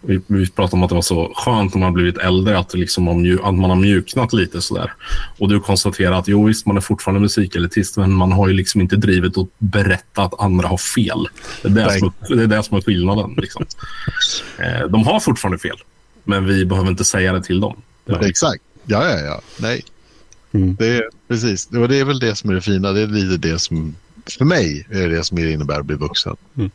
[0.00, 3.08] vi, vi pratade om att det var så skönt när man blivit äldre, att, liksom
[3.08, 4.92] att man har mjuknat lite sådär.
[5.38, 8.80] Och du konstaterar att jo visst, man är fortfarande musikelitist, men man har ju liksom
[8.80, 11.28] inte drivet att berätta att andra har fel.
[11.62, 13.34] Det är det, som, det, är det som är skillnaden.
[13.36, 13.64] Liksom.
[14.58, 15.76] Eh, de har fortfarande fel,
[16.24, 17.76] men vi behöver inte säga det till dem.
[18.08, 18.28] Ja.
[18.28, 18.62] Exakt.
[18.86, 19.40] Ja, ja, ja.
[19.56, 19.84] Nej.
[20.52, 20.76] Mm.
[20.78, 21.66] Det är, precis.
[21.66, 22.92] Det är väl det som är det fina.
[22.92, 23.94] Det är lite det som,
[24.38, 26.36] för mig, är det som det innebär att bli vuxen.
[26.56, 26.70] Mm.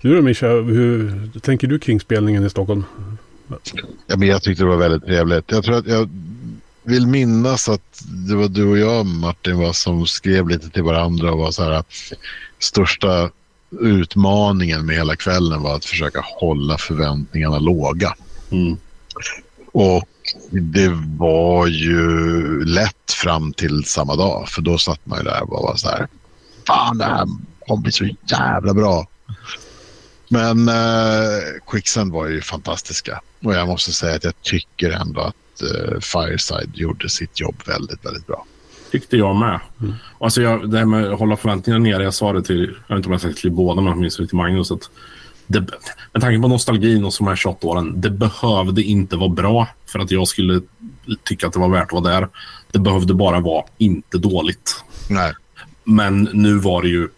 [0.00, 2.84] Du då Mischa, hur tänker du kring spelningen i Stockholm?
[4.06, 5.44] Ja, men jag tyckte det var väldigt trevligt.
[5.50, 6.10] Jag tror att jag
[6.82, 11.32] vill minnas att det var du och jag Martin var som skrev lite till varandra
[11.32, 11.84] och var så här.
[12.58, 13.30] Största
[13.80, 18.14] utmaningen med hela kvällen var att försöka hålla förväntningarna låga.
[18.50, 18.76] Mm.
[19.74, 20.08] Och
[20.50, 24.48] det var ju lätt fram till samma dag.
[24.48, 26.08] För då satt man ju där och var så här.
[26.66, 27.26] Fan, det här
[27.66, 29.06] kommer bli så jävla bra.
[30.28, 33.20] Men eh, Quicksand var ju fantastiska.
[33.42, 38.04] Och jag måste säga att jag tycker ändå att eh, Fireside gjorde sitt jobb väldigt,
[38.04, 38.46] väldigt bra.
[38.90, 39.60] Tyckte jag med.
[39.80, 39.94] Mm.
[40.20, 42.02] Alltså jag, det här med att hålla förväntningarna nere.
[42.02, 44.36] Jag sa det till, jag vet inte om jag sagt till båda, men åtminstone till
[44.36, 44.70] Magnus.
[44.70, 44.90] Att
[45.46, 45.60] det,
[46.12, 48.00] med tanke på nostalgin och de här 28 åren.
[48.00, 50.60] Det behövde inte vara bra för att jag skulle
[51.24, 52.28] tycka att det var värt att vara där.
[52.72, 54.84] Det behövde bara vara inte dåligt.
[55.08, 55.32] Nej.
[55.84, 57.08] Men nu var det ju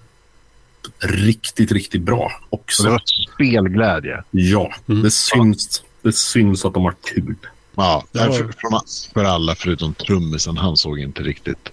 [0.99, 2.83] riktigt, riktigt bra också.
[2.83, 3.03] Det var
[3.35, 4.25] spelglädje.
[4.31, 5.03] Ja, mm.
[5.03, 7.35] det, syns, det syns att de har kul.
[7.75, 10.57] Ja, för, för alla förutom trummisen.
[10.57, 11.73] Han såg inte riktigt.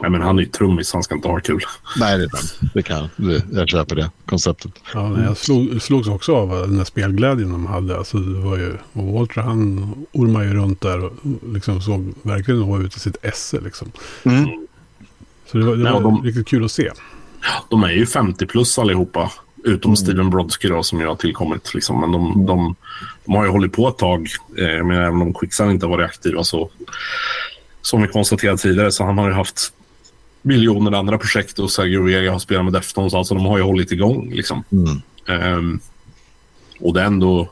[0.00, 1.60] Nej, men han är ju trummis, han ska inte ha kul.
[1.96, 2.28] Nej, det,
[2.74, 3.42] det kan jag.
[3.52, 4.72] Jag köper det konceptet.
[4.94, 7.98] Ja, jag slog, slogs också av den där spelglädjen de hade.
[7.98, 11.12] Alltså, det var ju, och Walter han ormade ju runt där och
[11.52, 13.60] liksom såg verkligen att vara ute i sitt esse.
[13.60, 13.92] Liksom.
[14.22, 14.66] Mm.
[15.46, 16.90] Så det var, det var de, riktigt kul att se.
[17.70, 19.32] De är ju 50 plus allihopa.
[19.64, 19.96] Utom mm.
[19.96, 21.74] Steven Brodsky då, som ju har tillkommit.
[21.74, 22.00] Liksom.
[22.00, 22.46] Men de, mm.
[22.46, 22.74] de,
[23.24, 24.28] de, har ju hållit på ett tag.
[24.58, 26.70] Eh, men även om Quicksand inte har varit aktiva så
[27.82, 29.72] som vi konstaterade tidigare så han har ju haft
[30.46, 33.14] miljoner andra projekt och Sergio Vega har spelat med Deftones.
[33.14, 34.64] Alltså de har ju hållit igång liksom.
[34.72, 35.02] Mm.
[35.58, 35.80] Um,
[36.80, 37.50] och det är ändå...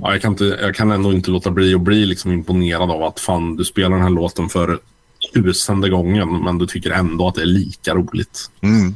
[0.00, 3.02] Ja, jag, kan inte, jag kan ändå inte låta bli att bli liksom imponerad av
[3.02, 4.78] att fan, du spelar den här låten för
[5.34, 8.50] tusende gången men du tycker ändå att det är lika roligt.
[8.60, 8.94] Mm.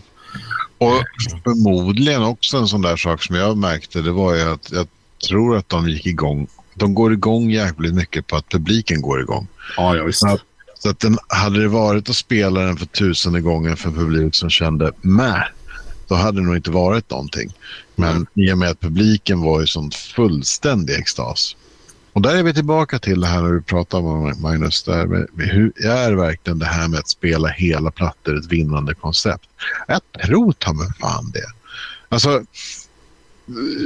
[0.78, 1.02] Och
[1.44, 4.86] förmodligen också en sån där sak som jag märkte det var ju att jag
[5.28, 6.46] tror att de gick igång.
[6.74, 9.48] De går igång jäkligt mycket på att publiken går igång.
[9.76, 10.24] Ja, ja visst.
[10.24, 10.42] Att
[10.78, 14.50] så att den, hade det varit att spela den för tusende gången för publik som
[14.50, 15.44] kände med
[16.08, 17.54] då hade det nog inte varit någonting.
[17.94, 18.26] Men mm.
[18.34, 21.56] i och med att publiken var i sånt fullständig extas.
[22.12, 24.82] Och där är vi tillbaka till det här när du pratar om Magnus.
[24.82, 29.48] Där med, hur är verkligen det här med att spela hela plattor ett vinnande koncept?
[29.88, 31.46] Jag tror ta mig fan det.
[32.08, 32.44] Alltså,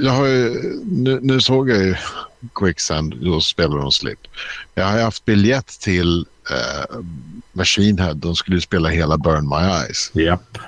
[0.03, 1.95] jag har ju, nu, nu, såg jag ju
[2.55, 4.18] Quicksand, då spelar de Slip.
[4.74, 6.97] Jag har haft biljett till eh,
[7.53, 8.14] Machine Head.
[8.14, 10.11] De skulle spela hela Burn My Eyes.
[10.14, 10.59] Yep.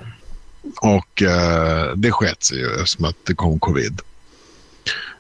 [0.80, 4.00] Och eh, det sket sig ju eftersom att det kom covid.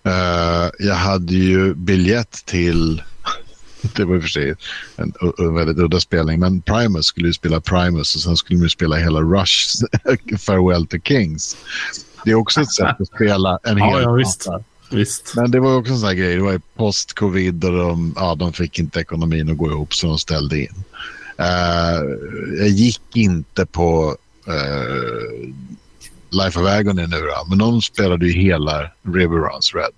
[0.06, 3.02] Uh, jag hade ju biljett till,
[3.96, 4.54] det var i och för sig
[4.96, 8.68] en, en väldigt udda spelning, men Primus skulle ju spela Primus och sen skulle de
[8.68, 9.84] spela hela Rush
[10.38, 11.56] Farewell to Kings.
[12.24, 15.32] Det är också ett sätt att spela en hel ja, ja, visst.
[15.36, 16.36] Men det var också en sån här grej.
[16.36, 20.18] Det var post-covid och de, ja, de fick inte ekonomin att gå ihop så de
[20.18, 20.84] ställde in.
[21.40, 22.10] Uh,
[22.58, 24.16] jag gick inte på
[24.48, 25.54] uh,
[26.30, 29.92] Life of Agony nu då, men de spelade ju hela River Runs Red.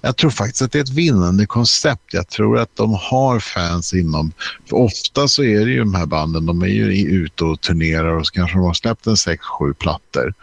[0.00, 2.14] Jag tror faktiskt att det är ett vinnande koncept.
[2.14, 4.32] Jag tror att de har fans inom...
[4.68, 8.12] För ofta så är det ju de här banden, de är ju ute och turnerar
[8.12, 10.34] och så kanske de har släppt en sex, sju plattor.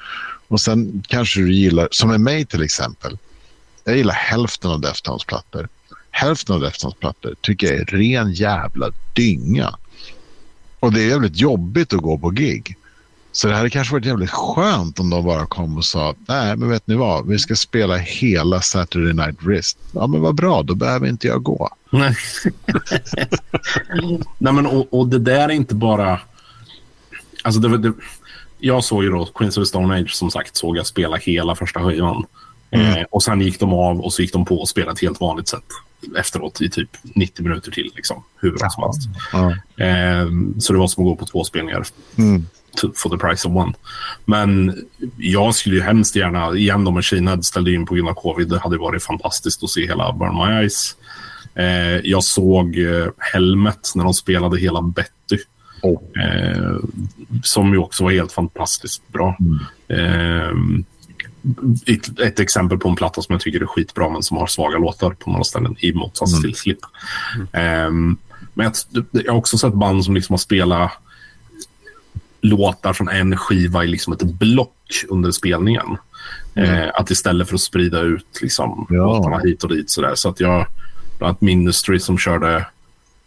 [0.48, 3.18] Och sen kanske du gillar, som med mig till exempel,
[3.86, 5.70] jag gillar hälften av Deftones plattor.
[6.12, 9.76] Hälften av Deftones plattor tycker jag är ren jävla dynga.
[10.80, 12.78] Och det är jävligt jobbigt att gå på gig.
[13.32, 16.70] Så det hade kanske varit jävligt skönt om de bara kom och sa nej men
[16.70, 19.78] vet ni vad, vi ska spela hela Saturday Night Wrist.
[19.92, 21.70] Ja men vad bra, då behöver inte jag gå.
[21.90, 22.16] Nej,
[24.38, 26.20] nej men och, och, det där är inte bara...
[27.44, 27.94] Alltså det, det,
[28.60, 31.56] jag såg ju då Queens of the Stone Age som sagt såg jag spela hela
[31.56, 32.26] första skivan.
[32.72, 32.98] Mm.
[32.98, 35.22] Eh, och sen gick de av och så gick de på och spelade ett helt
[35.22, 35.64] vanligt sätt
[36.18, 37.92] efteråt i typ 90 minuter till.
[37.96, 39.10] Liksom, hur bra som helst.
[39.78, 41.86] Eh, så det var som att gå på två spelningar.
[42.18, 42.46] Mm.
[42.96, 43.74] For the price of one.
[44.26, 44.76] Men
[45.18, 48.50] jag skulle ju hemskt gärna, igen då Machine Head ställde in på grund av covid.
[48.50, 50.96] Det hade varit fantastiskt att se hela Burn My Eyes.
[51.56, 55.38] Eh, jag såg eh, Helmet när de spelade hela Betty.
[55.82, 56.02] Oh.
[56.24, 56.78] Eh,
[57.44, 59.38] som ju också var helt fantastiskt bra.
[59.40, 60.86] Mm.
[61.46, 64.48] Eh, ett, ett, exempel på en platta som jag tycker är skitbra men som har
[64.48, 66.44] svaga låtar på några ställen i motsats mm.
[66.44, 66.80] till Slip.
[67.54, 67.88] Mm.
[67.88, 68.18] Um,
[68.54, 70.92] men jag, jag, har också sett band som liksom har spelat
[72.42, 75.98] låtar från en skiva i liksom ett block under spelningen.
[76.56, 76.84] Mm.
[76.84, 78.96] Uh, att istället för att sprida ut liksom, ja.
[78.96, 79.90] låtarna hit och dit.
[79.90, 80.16] Sådär.
[80.16, 80.68] Så att jag,
[81.18, 82.66] bland annat Ministry som körde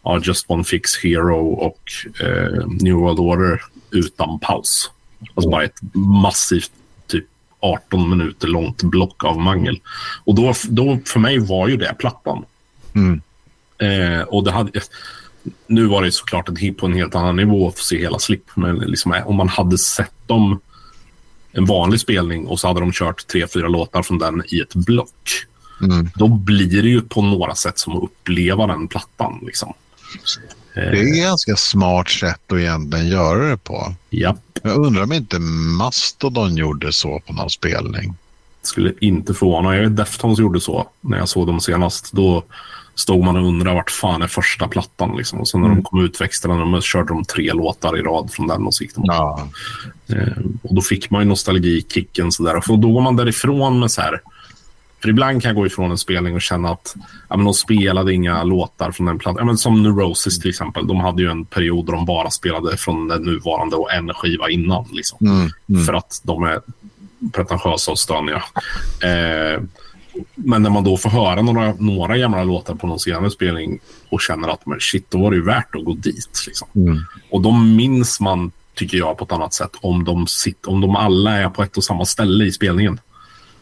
[0.08, 1.80] uh, Just One Fix Hero och
[2.22, 4.90] uh, New World Order utan paus.
[5.34, 6.72] Alltså bara ett massivt
[7.60, 9.80] 18 minuter långt block av mangel.
[10.24, 12.44] Och då, då för mig var ju det plattan.
[12.94, 13.20] Mm.
[13.78, 14.80] Eh, och det hade,
[15.66, 18.42] nu var det såklart en på en helt annan nivå att se hela Slip.
[18.54, 20.60] Men liksom, om man hade sett dem
[21.52, 24.74] en vanlig spelning och så hade de kört tre, fyra låtar från den i ett
[24.74, 25.44] block.
[25.82, 26.10] Mm.
[26.14, 29.38] Då blir det ju på några sätt som att uppleva den plattan.
[29.46, 29.74] Liksom.
[30.80, 33.94] Det är ett ganska smart sätt att egentligen göra det på.
[34.10, 35.38] Ja, Jag undrar om inte
[35.78, 38.14] Mastodon gjorde så på någon spelning.
[38.62, 39.76] skulle inte förvåna.
[39.76, 42.12] Jag vet Deftones gjorde så när jag såg dem senast.
[42.12, 42.44] Då
[42.94, 45.16] stod man och undrade vart fan är första plattan.
[45.16, 45.40] Liksom.
[45.40, 48.46] Och sen när de kom ut växterna de körde de tre låtar i rad från
[48.46, 49.48] den och så gick de Ja.
[50.08, 52.56] Eh, och då fick man ju nostalgikicken sådär.
[52.70, 54.20] Och då går man därifrån med så här.
[55.02, 56.94] För ibland kan jag gå ifrån en spelning och känna att
[57.28, 59.38] ja, men de spelade inga låtar från den plattan.
[59.38, 60.86] Ja, men som Neurosis till exempel.
[60.86, 64.50] De hade ju en period där de bara spelade från den nuvarande och en skiva
[64.50, 64.88] innan.
[64.92, 65.18] Liksom.
[65.20, 65.50] Mm.
[65.68, 65.84] Mm.
[65.84, 66.60] För att de är
[67.32, 68.42] pretentiösa och stöniga.
[69.02, 69.62] Eh,
[70.34, 73.78] men när man då får höra några, några gamla låtar på någon senare spelning
[74.10, 76.44] och känner att men shit, då var det ju värt att gå dit.
[76.46, 76.68] Liksom.
[76.74, 76.98] Mm.
[77.30, 80.96] Och då minns man, tycker jag, på ett annat sätt om de, sitt, om de
[80.96, 83.00] alla är på ett och samma ställe i spelningen.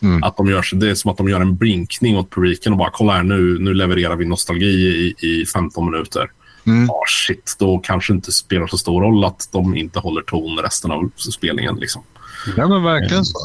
[0.03, 0.22] Mm.
[0.22, 2.78] Att de gör, så- det är som att de gör en blinkning åt publiken och
[2.78, 6.30] bara kolla här nu, nu levererar vi nostalgi i, i 15 minuter.
[6.66, 6.90] Mm.
[6.90, 10.90] Ah, shit, då kanske inte spelar så stor roll att de inte håller ton resten
[10.90, 11.76] av spelningen.
[11.76, 12.03] Liksom.
[12.57, 13.38] Ja, men verkligen så.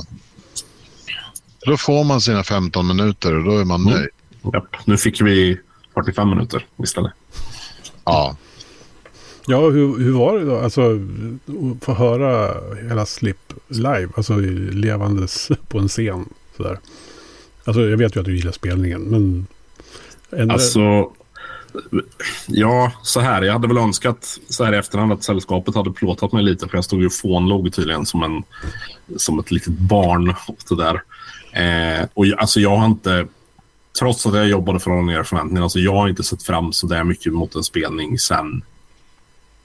[1.66, 3.94] Då får man sina 15 minuter och då är man Mm.
[3.94, 4.10] nöjd.
[4.54, 4.76] Japp.
[4.86, 5.60] Nu fick vi
[5.94, 7.12] 45 minuter istället.
[8.06, 8.38] Ja.
[9.48, 10.60] Ja, hur, hur var det då?
[10.60, 10.82] Alltså,
[11.78, 12.54] att få höra
[12.90, 14.36] hela Slip live, alltså
[14.72, 16.26] levandes på en scen.
[16.62, 16.80] Sådär.
[17.64, 19.48] Alltså, jag vet ju att du gillar spelningen, men...
[20.32, 21.12] Ändå, Alltså,
[22.48, 23.42] ja, så här.
[23.42, 26.68] Jag hade väl önskat så här i efterhand att sällskapet hade plåtat mig lite.
[26.68, 28.44] För jag stod ju och fånlog tydligen som, en,
[29.18, 30.30] som ett litet barn.
[30.48, 31.02] åt det där.
[31.54, 33.28] Eh, och jag, alltså jag har inte,
[34.00, 36.74] trots att jag jobbade för att hålla ner förväntningarna, alltså jag har inte sett fram
[36.74, 38.64] så där mycket mot en spelning sen,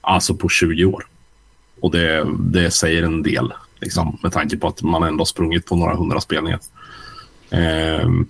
[0.01, 1.07] alltså på 20 år.
[1.81, 5.65] Och det, det säger en del, liksom, med tanke på att man ändå har sprungit
[5.65, 6.59] på några hundra spelningar.
[7.49, 8.27] Ehm,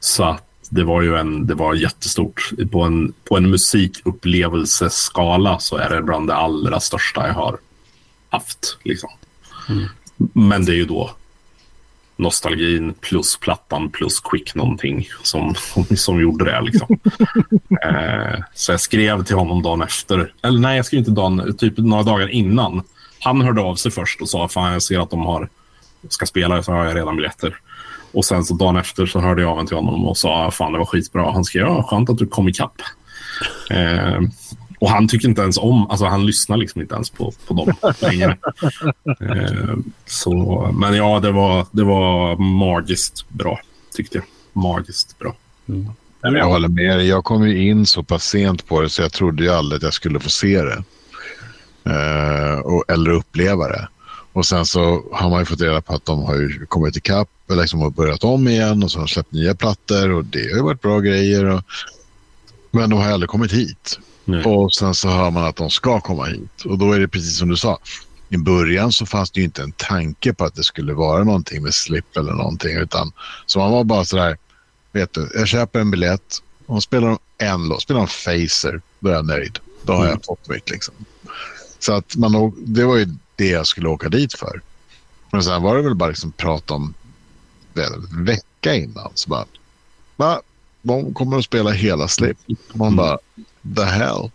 [0.00, 2.50] så att det var ju en, det var jättestort.
[2.70, 7.58] På en, på en musikupplevelseskala så är det bland det allra största jag har
[8.30, 8.78] haft.
[8.82, 9.10] Liksom.
[10.32, 11.10] Men det är ju då
[12.16, 15.54] nostalgin plus plattan plus quick någonting som,
[15.96, 16.60] som gjorde det.
[16.60, 16.88] Liksom.
[17.84, 20.32] eh, så jag skrev till honom dagen efter.
[20.42, 22.82] Eller nej, jag skrev inte dagen, typ några dagar innan.
[23.20, 25.48] Han hörde av sig först och sa fan jag ser att de har,
[26.08, 27.60] ska spela, så har jag redan biljetter.
[28.12, 30.72] Och sen så dagen efter så hörde jag av mig till honom och sa fan
[30.72, 31.32] det var skitbra.
[31.32, 32.82] Han skrev ja, skönt att du kom ikapp.
[33.70, 34.20] Eh,
[34.78, 37.92] och han tycker inte ens om, alltså han lyssnar liksom inte ens på, på dem
[38.00, 38.36] längre.
[39.20, 43.60] Eh, så, men ja, det var, det var magiskt bra
[43.94, 44.24] tyckte jag.
[44.52, 45.36] Magiskt bra.
[45.68, 45.88] Mm.
[46.22, 47.08] Jag håller med dig.
[47.08, 49.82] Jag kom ju in så pass sent på det så jag trodde ju aldrig att
[49.82, 50.84] jag skulle få se det.
[51.84, 53.88] Eh, och, eller uppleva det.
[54.32, 57.62] Och sen så har man ju fått reda på att de har kommit ikapp eller
[57.62, 60.56] liksom har börjat om igen och så har de släppt nya plattor och det har
[60.56, 61.44] ju varit bra grejer.
[61.44, 61.62] Och,
[62.70, 63.98] men de har aldrig kommit hit.
[64.24, 64.44] Nej.
[64.44, 66.64] Och sen så hör man att de ska komma hit.
[66.64, 67.78] Och då är det precis som du sa.
[68.28, 71.62] I början så fanns det ju inte en tanke på att det skulle vara någonting
[71.62, 72.76] med slip eller någonting.
[72.76, 73.12] Utan,
[73.46, 74.36] så man var bara sådär,
[74.92, 79.08] vet du, jag köper en biljett och spelar de en låt, spelar de Facer, då
[79.08, 79.58] är jag nöjd.
[79.82, 80.94] Då har jag fått mitt liksom.
[81.78, 83.08] Så att man, det var ju
[83.42, 84.60] det jag skulle åka dit för.
[85.30, 86.94] Men sen var det väl bara liksom prata om
[87.74, 89.10] en vecka innan.
[89.14, 89.44] Så bara,
[90.16, 90.40] va?
[90.82, 92.38] De kommer att spela hela slip.
[92.72, 93.18] Man bara,
[93.76, 94.30] the hell.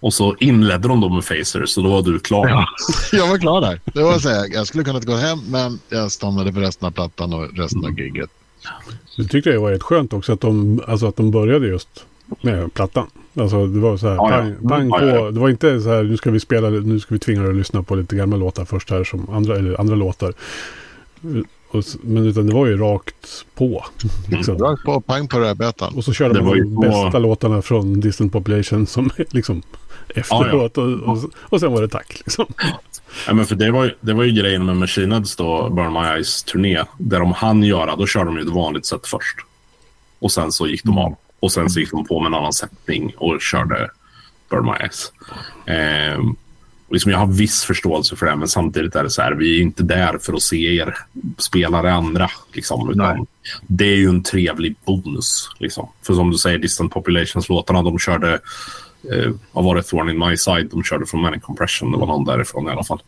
[0.00, 2.48] Och så inledde de då med Facer, så då var du klar.
[2.48, 2.66] Ja.
[3.12, 3.80] Jag var klar där.
[3.84, 6.90] Det var så här, jag skulle kunnat gå hem, men jag stannade för resten av
[6.90, 8.30] plattan och resten av giget.
[9.06, 12.06] Så tyckte jag det var rätt skönt också att de, alltså att de började just
[12.40, 13.10] med plattan.
[13.34, 14.36] Alltså det var så här, Ja, ja.
[14.36, 15.04] pang, pang Ja, på.
[15.06, 15.30] ja, ja.
[15.30, 17.56] Det var inte så här, nu ska vi spela, nu ska vi tvinga dig att
[17.56, 20.32] lyssna på lite gamla låtar först här som andra, eller andra låtar.
[21.70, 23.84] Och, s- men utan det var ju rakt på.
[24.28, 24.58] Liksom.
[24.58, 25.94] Rakt på, pang på rödbetan.
[25.96, 29.62] Och så körde Det man de på- bästa låtarna från Distant Population som liksom
[30.14, 30.78] efteråt.
[30.78, 32.20] Och, och, och sen var det tack.
[32.24, 32.46] Liksom.
[33.26, 35.92] Ja, men för det, var ju, det var ju grejen med Machine Heads då, Burn
[35.92, 36.84] My Eyes-turné.
[36.98, 39.36] Där de hann göra, då körde de ju ett vanligt sätt först.
[40.18, 41.16] Och sen så gick de av.
[41.40, 43.90] Och sen så gick de på med en annan sättning och körde
[44.50, 44.88] Burn My.
[45.74, 46.36] Ehm,
[46.88, 49.56] och liksom jag har viss förståelse för det, men samtidigt är det så här, vi
[49.58, 50.96] är inte där för att se er
[51.38, 52.30] spela det andra.
[52.52, 53.26] Liksom, utan
[53.66, 55.50] det är ju en trevlig bonus.
[55.58, 55.88] Liksom.
[56.02, 58.32] För som du säger, Distant Populations-låtarna, de körde
[59.12, 62.06] eh, vad var det, Thorn in My Side, de körde från Manic Compression, det var
[62.06, 63.02] någon därifrån i alla fall.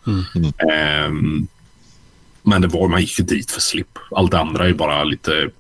[0.73, 1.49] Ehm,
[2.43, 3.99] Men det var, man gick ju dit för slip.
[4.11, 5.51] Allt det andra är bara lite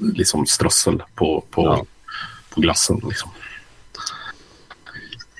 [0.00, 1.84] liksom strössel på, på, Ja.
[2.54, 3.00] På glassen.
[3.08, 3.30] Liksom.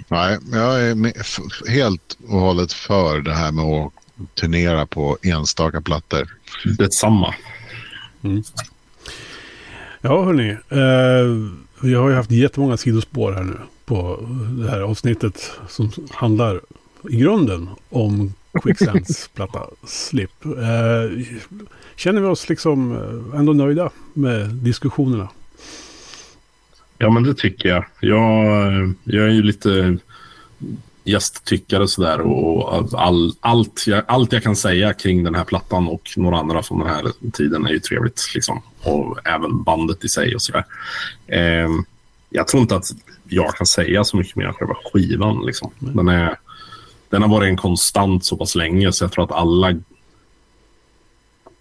[0.09, 3.93] Nej, jag är helt och hållet för det här med att
[4.35, 6.37] turnera på enstaka plattor.
[6.79, 7.35] Detsamma.
[10.01, 10.51] Ja, hörni.
[10.51, 11.53] Eh,
[11.83, 16.61] vi har ju haft jättemånga sidospår här nu på det här avsnittet som handlar
[17.11, 20.45] i grunden om Quicksands platta Slip.
[20.45, 21.25] Eh,
[21.97, 25.29] känner vi oss liksom eh, ändå nöjda med diskussionerna?
[26.99, 27.85] Ja, men det tycker jag.
[28.01, 29.99] Jag, jag är ju lite
[31.05, 36.11] gästtyckare sådär och all, allt, jag, allt jag kan säga kring den här plattan och
[36.17, 38.33] några andra från den här tiden är ju trevligt.
[38.35, 38.63] Liksom.
[38.83, 40.65] Och även bandet i sig och sådär.
[41.27, 41.69] Eh,
[42.31, 42.87] jag tror inte att
[43.29, 45.47] jag kan säga så mycket mer än själva skivan.
[45.47, 45.71] Liksom.
[45.79, 46.37] Den, är,
[47.09, 49.73] den har varit en konstant så pass länge så jag tror att alla...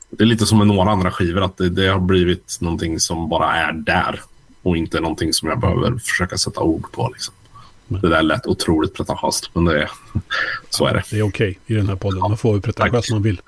[0.09, 3.29] Det är lite som med några andra skivor att det, det har blivit någonting som
[3.29, 4.19] bara är där
[4.63, 7.09] och inte någonting som jag behöver försöka sätta ord på.
[7.13, 7.33] Liksom.
[7.87, 9.91] Det där lät otroligt pretentiöst, men det är,
[10.69, 11.03] så är det.
[11.11, 12.19] Det är okej i den här podden.
[12.19, 13.41] Man får vara pretentiös man vill.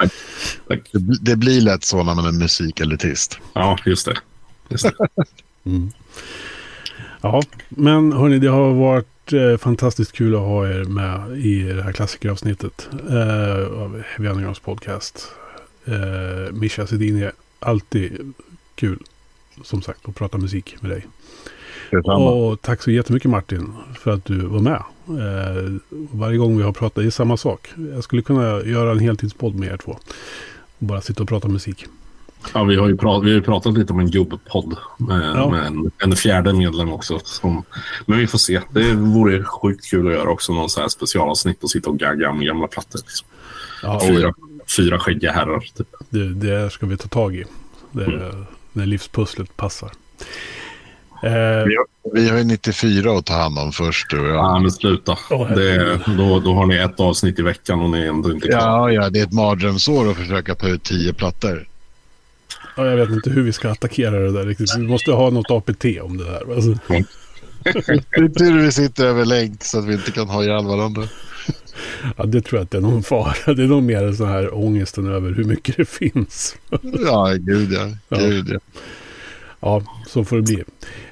[0.68, 0.90] Tack.
[0.92, 3.40] Det, bl- det blir lätt så när man är musikelitist.
[3.54, 4.16] Ja, just det.
[4.70, 4.94] Just det.
[7.22, 11.84] Ja, men hörni, det har varit eh, fantastiskt kul att ha er med i det
[11.84, 15.28] här klassikeravsnittet eh, av Heavy Undergrounds podcast.
[15.86, 18.34] Eh, Mischa Sedin alltid
[18.76, 19.00] kul,
[19.64, 21.06] som sagt, att prata musik med dig.
[21.92, 22.30] Detsamma.
[22.30, 24.84] Och tack så jättemycket Martin för att du var med.
[25.08, 25.72] Eh,
[26.12, 27.70] varje gång vi har pratat, det är samma sak.
[27.94, 29.92] Jag skulle kunna göra en heltidspodd med er två.
[30.80, 31.86] Och bara sitta och prata musik.
[32.54, 35.50] Ja, vi, har ju pratat, vi har ju pratat lite om en gubbpodd med, Ja.
[35.50, 37.20] med en, en fjärde medlem också.
[37.24, 37.64] Som,
[38.06, 38.62] men vi får se.
[38.72, 42.34] Det vore sjukt kul att göra också någon så här specialavsnitt och sitta och gagga
[42.34, 43.00] med gamla plattor.
[43.00, 43.28] Liksom.
[43.84, 44.34] Ja, Fyra,
[44.78, 45.60] fyra skäggiga herrar.
[45.60, 45.88] Typ.
[46.10, 47.46] det, det ska vi ta tag i.
[47.92, 48.46] Det,
[48.76, 49.92] När livspusslet passar.
[51.24, 51.32] Eh,
[51.66, 54.36] Vi har, vi har ju 94 att ta hand om först du och jag.
[54.36, 55.18] Ja, men sluta.
[55.56, 58.62] Det, då, då har ni ett avsnitt i veckan och ni är ändå inte klara.
[58.64, 61.68] Ja, ja, det är ett mardrömsår att försöka ta ut tio plattor.
[62.78, 64.78] ja, jag vet inte hur vi ska attackera det där riktigt.
[64.78, 66.56] Vi måste ha något APT om det här.
[66.56, 66.72] Alltså,
[67.64, 71.04] Det är tur vi sitter över länk så att vi inte kan ha ihjäl varandra.
[72.18, 73.54] Ja, det tror jag att det är någon fara.
[73.54, 76.56] Det är nog mer sån här ångesten över hur mycket det finns.
[77.06, 77.90] Ja, gud ja.
[78.10, 78.18] Ja.
[78.18, 78.60] Gud, ja.
[79.60, 80.64] Ja, så får det bli.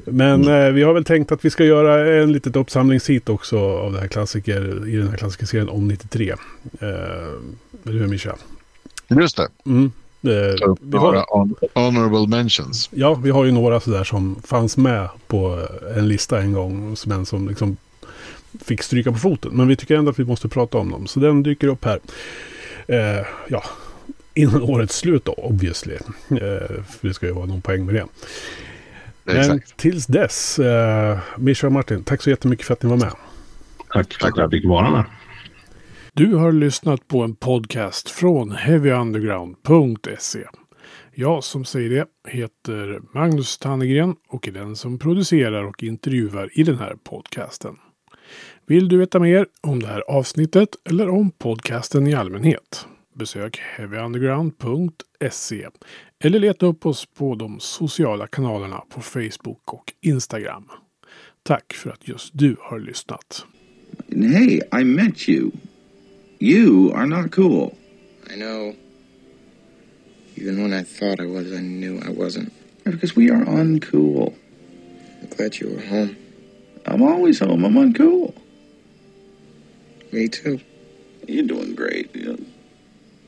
[0.06, 3.94] Men eh, vi har väl tänkt att vi ska göra en litet uppsamlingshit också av
[3.94, 6.30] det här klassiker i den här klassikerserien om 93.
[6.30, 6.38] Eh,
[7.86, 8.36] eller hur Mischa?
[9.10, 9.48] Just det.
[9.66, 9.92] Mm.
[10.22, 11.26] Eh, vi har,
[11.74, 12.90] honorable mentions.
[12.94, 16.96] ja, vi har ju några sådär som fanns med på en lista en gång.
[17.06, 17.78] Men som liksom
[18.62, 19.52] fick stryka på foten.
[19.58, 21.08] Men vi tycker ändå att vi måste prata om dem.
[21.08, 22.00] Så den dyker upp här.
[22.88, 23.64] Eh, ja,
[24.34, 25.94] innan årets slut då, obviously.
[25.96, 26.38] Eh,
[26.84, 28.06] för det ska ju vara någon poäng med det.
[29.24, 29.78] Men Exakt.
[29.78, 33.14] tills dess, eh, Mischa och Martin, tack så jättemycket för att ni var med.
[33.94, 35.04] Tack för att jag fick vara med.
[36.14, 40.44] Du har lyssnat på en podcast från heavyunderground.se.
[41.16, 46.64] Jag som säger det heter Magnus Tannegren och är den som producerar och intervjuar i
[46.64, 47.76] den här podcasten.
[48.66, 52.88] Vill du veta mer om det här avsnittet eller om podcasten i allmänhet?
[53.14, 55.68] Besök heavyunderground.se
[56.20, 60.70] eller leta upp oss på de sociala kanalerna på Facebook och Instagram.
[61.44, 63.46] Tack för att just du har lyssnat.
[64.12, 65.52] And hey, I met you.
[66.40, 67.72] You are not cool.
[68.34, 68.74] I know.
[70.36, 72.50] Even when I thought I was, I knew I wasn't.
[72.84, 74.34] Because we are uncool.
[75.22, 76.16] I'm glad you were home.
[76.86, 77.66] I'm always home.
[77.66, 78.34] I'm uncool.
[80.14, 80.60] Me too.
[81.28, 82.16] You're doing great.
[82.16, 82.46] You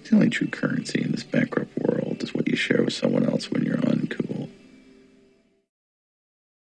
[0.03, 3.49] the only true currency in this bankrupt world is what you share with someone else
[3.49, 3.79] when you're